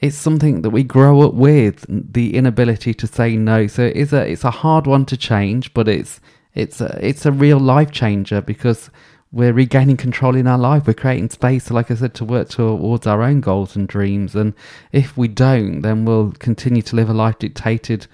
it's 0.00 0.16
something 0.16 0.62
that 0.62 0.70
we 0.70 0.82
grow 0.82 1.22
up 1.22 1.34
with 1.34 1.86
the 1.88 2.34
inability 2.34 2.92
to 2.94 3.06
say 3.06 3.36
no. 3.36 3.66
So 3.68 3.82
it 3.82 3.96
is 3.96 4.12
a 4.12 4.26
it's 4.26 4.44
a 4.44 4.50
hard 4.50 4.86
one 4.86 5.06
to 5.06 5.16
change, 5.16 5.72
but 5.72 5.88
it's 5.88 6.20
it's 6.54 6.80
a, 6.80 6.98
it's 7.00 7.26
a 7.26 7.32
real 7.32 7.58
life 7.58 7.90
changer 7.90 8.40
because 8.40 8.90
we're 9.32 9.52
regaining 9.52 9.96
control 9.96 10.36
in 10.36 10.46
our 10.46 10.58
life. 10.58 10.86
We're 10.86 10.94
creating 10.94 11.30
space, 11.30 11.70
like 11.70 11.90
I 11.90 11.94
said, 11.96 12.14
to 12.14 12.24
work 12.24 12.48
towards 12.48 13.06
our 13.06 13.20
own 13.20 13.40
goals 13.40 13.74
and 13.74 13.88
dreams. 13.88 14.36
And 14.36 14.54
if 14.92 15.16
we 15.16 15.26
don't, 15.26 15.80
then 15.80 16.04
we'll 16.04 16.30
continue 16.38 16.82
to 16.82 16.96
live 16.96 17.10
a 17.10 17.14
life 17.14 17.40
dictated 17.40 18.06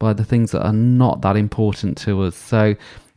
by 0.00 0.12
the 0.12 0.24
things 0.24 0.50
that 0.50 0.66
are 0.66 0.72
not 0.72 1.20
that 1.22 1.36
important 1.36 1.96
to 1.98 2.22
us. 2.22 2.34
So 2.34 2.74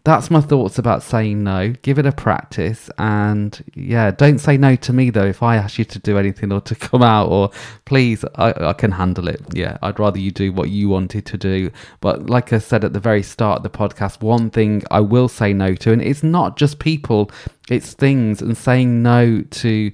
that's 0.08 0.32
my 0.32 0.39
thoughts 0.39 0.80
about 0.80 1.04
saying 1.04 1.43
no. 1.43 1.74
Give 1.82 2.00
it 2.00 2.06
a 2.06 2.13
practice, 2.13 2.89
and 2.98 3.62
yeah, 3.76 4.10
don't 4.10 4.39
say 4.39 4.56
no 4.56 4.78
to 4.78 4.93
me 4.93 5.10
though. 5.10 5.26
If 5.26 5.43
I 5.43 5.58
ask 5.58 5.78
you 5.78 5.84
to 5.84 6.00
do 6.00 6.17
anything 6.17 6.54
or 6.54 6.62
to 6.62 6.76
come 6.88 7.04
out, 7.04 7.28
or 7.28 7.52
please, 7.84 8.24
I, 8.36 8.54
I 8.70 8.72
can 8.72 8.93
handle 8.93 9.28
it. 9.28 9.41
Yeah, 9.52 9.78
I'd 9.82 10.00
rather 10.00 10.17
you 10.17 10.32
do 10.32 10.54
what 10.54 10.70
you 10.70 10.88
wanted 10.88 11.26
to 11.26 11.38
do. 11.38 11.72
But 12.00 12.30
like 12.30 12.54
I 12.54 12.60
said 12.60 12.86
at 12.86 12.93
the 12.93 13.02
very 13.02 13.22
start 13.22 13.58
of 13.58 13.63
the 13.63 13.70
podcast, 13.70 14.22
one 14.22 14.50
thing 14.50 14.82
I 14.89 15.02
will 15.02 15.28
say 15.28 15.52
no 15.52 15.76
to, 15.76 15.91
and 15.91 16.02
it's 16.02 16.24
not 16.24 16.56
just 16.56 16.80
people, 16.80 17.30
it's 17.70 17.93
things, 17.93 18.41
and 18.41 18.56
saying 18.56 19.04
no 19.04 19.41
to 19.41 19.91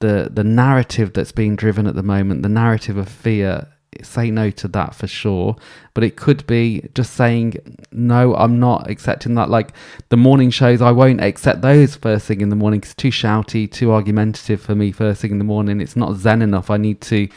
the 0.00 0.28
the 0.30 0.44
narrative 0.44 1.14
that's 1.14 1.32
being 1.32 1.56
driven 1.56 1.86
at 1.86 1.94
the 1.94 2.02
moment, 2.02 2.42
the 2.42 2.50
narrative 2.50 2.98
of 2.98 3.08
fear 3.08 3.66
say 4.02 4.30
no 4.30 4.50
to 4.50 4.68
that 4.68 4.94
for 4.94 5.06
sure. 5.06 5.56
But 5.94 6.04
it 6.04 6.16
could 6.16 6.46
be 6.46 6.88
just 6.94 7.14
saying, 7.14 7.56
no, 7.92 8.34
I'm 8.34 8.58
not 8.58 8.90
accepting 8.90 9.34
that. 9.34 9.48
Like 9.50 9.72
the 10.08 10.16
morning 10.16 10.50
shows, 10.50 10.82
I 10.82 10.92
won't 10.92 11.20
accept 11.20 11.62
those 11.62 11.96
first 11.96 12.26
thing 12.26 12.40
in 12.40 12.48
the 12.48 12.56
morning. 12.56 12.80
It's 12.80 12.94
too 12.94 13.10
shouty, 13.10 13.70
too 13.70 13.92
argumentative 13.92 14.60
for 14.60 14.74
me 14.74 14.92
first 14.92 15.22
thing 15.22 15.30
in 15.30 15.38
the 15.38 15.44
morning. 15.44 15.80
It's 15.80 15.96
not 15.96 16.16
zen 16.16 16.42
enough. 16.42 16.70
I 16.70 16.76
need 16.76 17.00
to 17.02 17.28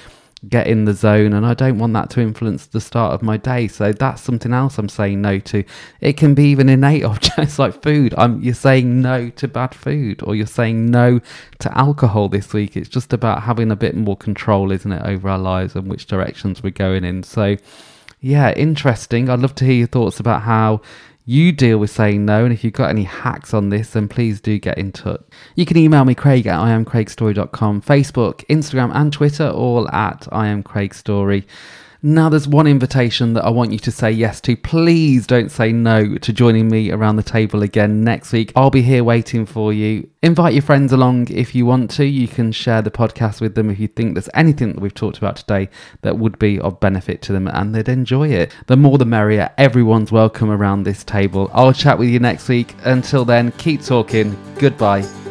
get 0.47 0.67
in 0.67 0.85
the 0.85 0.93
zone 0.93 1.33
and 1.33 1.45
I 1.45 1.53
don't 1.53 1.79
want 1.79 1.93
that 1.93 2.09
to 2.11 2.21
influence 2.21 2.67
the 2.67 2.79
start 2.79 3.13
of 3.13 3.21
my 3.21 3.35
day. 3.35 3.67
So 3.67 3.91
that's 3.91 4.21
something 4.21 4.53
else 4.53 4.77
I'm 4.77 4.87
saying 4.87 5.21
no 5.21 5.39
to. 5.39 5.63
It 5.99 6.13
can 6.15 6.33
be 6.33 6.45
even 6.45 6.69
innate 6.69 7.03
objects 7.05 7.59
like 7.59 7.81
food. 7.83 8.13
I'm 8.17 8.41
you're 8.41 8.53
saying 8.53 9.01
no 9.01 9.29
to 9.31 9.47
bad 9.47 9.75
food 9.75 10.21
or 10.23 10.35
you're 10.35 10.47
saying 10.47 10.89
no 10.89 11.19
to 11.59 11.77
alcohol 11.77 12.29
this 12.29 12.53
week. 12.53 12.77
It's 12.77 12.89
just 12.89 13.11
about 13.11 13.43
having 13.43 13.71
a 13.71 13.75
bit 13.75 13.95
more 13.95 14.15
control, 14.15 14.71
isn't 14.71 14.91
it, 14.91 15.01
over 15.03 15.27
our 15.27 15.39
lives 15.39 15.75
and 15.75 15.89
which 15.89 16.05
directions 16.05 16.63
we're 16.63 16.69
going 16.69 17.03
in. 17.03 17.23
So 17.23 17.57
yeah, 18.21 18.53
interesting. 18.53 19.29
I'd 19.29 19.39
love 19.39 19.55
to 19.55 19.65
hear 19.65 19.75
your 19.75 19.87
thoughts 19.87 20.19
about 20.19 20.43
how 20.43 20.81
you 21.29 21.51
deal 21.51 21.77
with 21.77 21.91
saying 21.91 22.25
no. 22.25 22.43
And 22.43 22.51
if 22.51 22.63
you've 22.63 22.73
got 22.73 22.89
any 22.89 23.03
hacks 23.03 23.53
on 23.53 23.69
this, 23.69 23.91
then 23.91 24.07
please 24.07 24.41
do 24.41 24.57
get 24.57 24.79
in 24.79 24.91
touch. 24.91 25.21
You 25.53 25.63
can 25.63 25.77
email 25.77 26.03
me, 26.03 26.15
Craig 26.15 26.47
at 26.47 26.57
iamcraigstory.com, 26.59 27.83
Facebook, 27.83 28.43
Instagram, 28.47 28.91
and 28.95 29.13
Twitter, 29.13 29.47
all 29.47 29.87
at 29.91 30.21
iamcraigstory. 30.31 31.45
Now, 32.01 32.29
there's 32.29 32.47
one 32.47 32.65
invitation 32.65 33.33
that 33.33 33.43
I 33.43 33.49
want 33.49 33.73
you 33.73 33.79
to 33.79 33.91
say 33.91 34.09
yes 34.09 34.39
to. 34.41 34.55
Please 34.55 35.27
don't 35.27 35.51
say 35.51 35.73
no 35.73 36.17
to 36.17 36.31
joining 36.31 36.69
me 36.69 36.91
around 36.91 37.17
the 37.17 37.23
table 37.23 37.61
again 37.61 38.05
next 38.05 38.31
week. 38.31 38.53
I'll 38.55 38.69
be 38.69 38.81
here 38.81 39.03
waiting 39.03 39.45
for 39.45 39.73
you. 39.73 40.09
Invite 40.21 40.53
your 40.53 40.61
friends 40.61 40.93
along 40.93 41.27
if 41.29 41.53
you 41.53 41.65
want 41.65 41.91
to. 41.91 42.05
You 42.05 42.29
can 42.29 42.53
share 42.53 42.81
the 42.81 42.89
podcast 42.89 43.41
with 43.41 43.55
them 43.55 43.69
if 43.69 43.79
you 43.79 43.89
think 43.89 44.13
there's 44.13 44.29
anything 44.33 44.69
that 44.73 44.79
we've 44.79 44.93
talked 44.93 45.17
about 45.17 45.35
today 45.35 45.67
that 46.01 46.17
would 46.17 46.39
be 46.39 46.57
of 46.61 46.79
benefit 46.79 47.21
to 47.23 47.33
them 47.33 47.49
and 47.49 47.75
they'd 47.75 47.89
enjoy 47.89 48.29
it. 48.29 48.55
The 48.67 48.77
more 48.77 48.97
the 48.97 49.05
merrier. 49.05 49.51
Everyone's 49.57 50.11
welcome 50.11 50.49
around 50.49 50.83
this 50.83 51.03
table. 51.03 51.51
I'll 51.53 51.73
chat 51.73 51.99
with 51.99 52.07
you 52.07 52.19
next 52.19 52.47
week. 52.47 52.75
Until 52.85 53.25
then, 53.25 53.51
keep 53.53 53.81
talking. 53.81 54.37
Goodbye. 54.57 55.28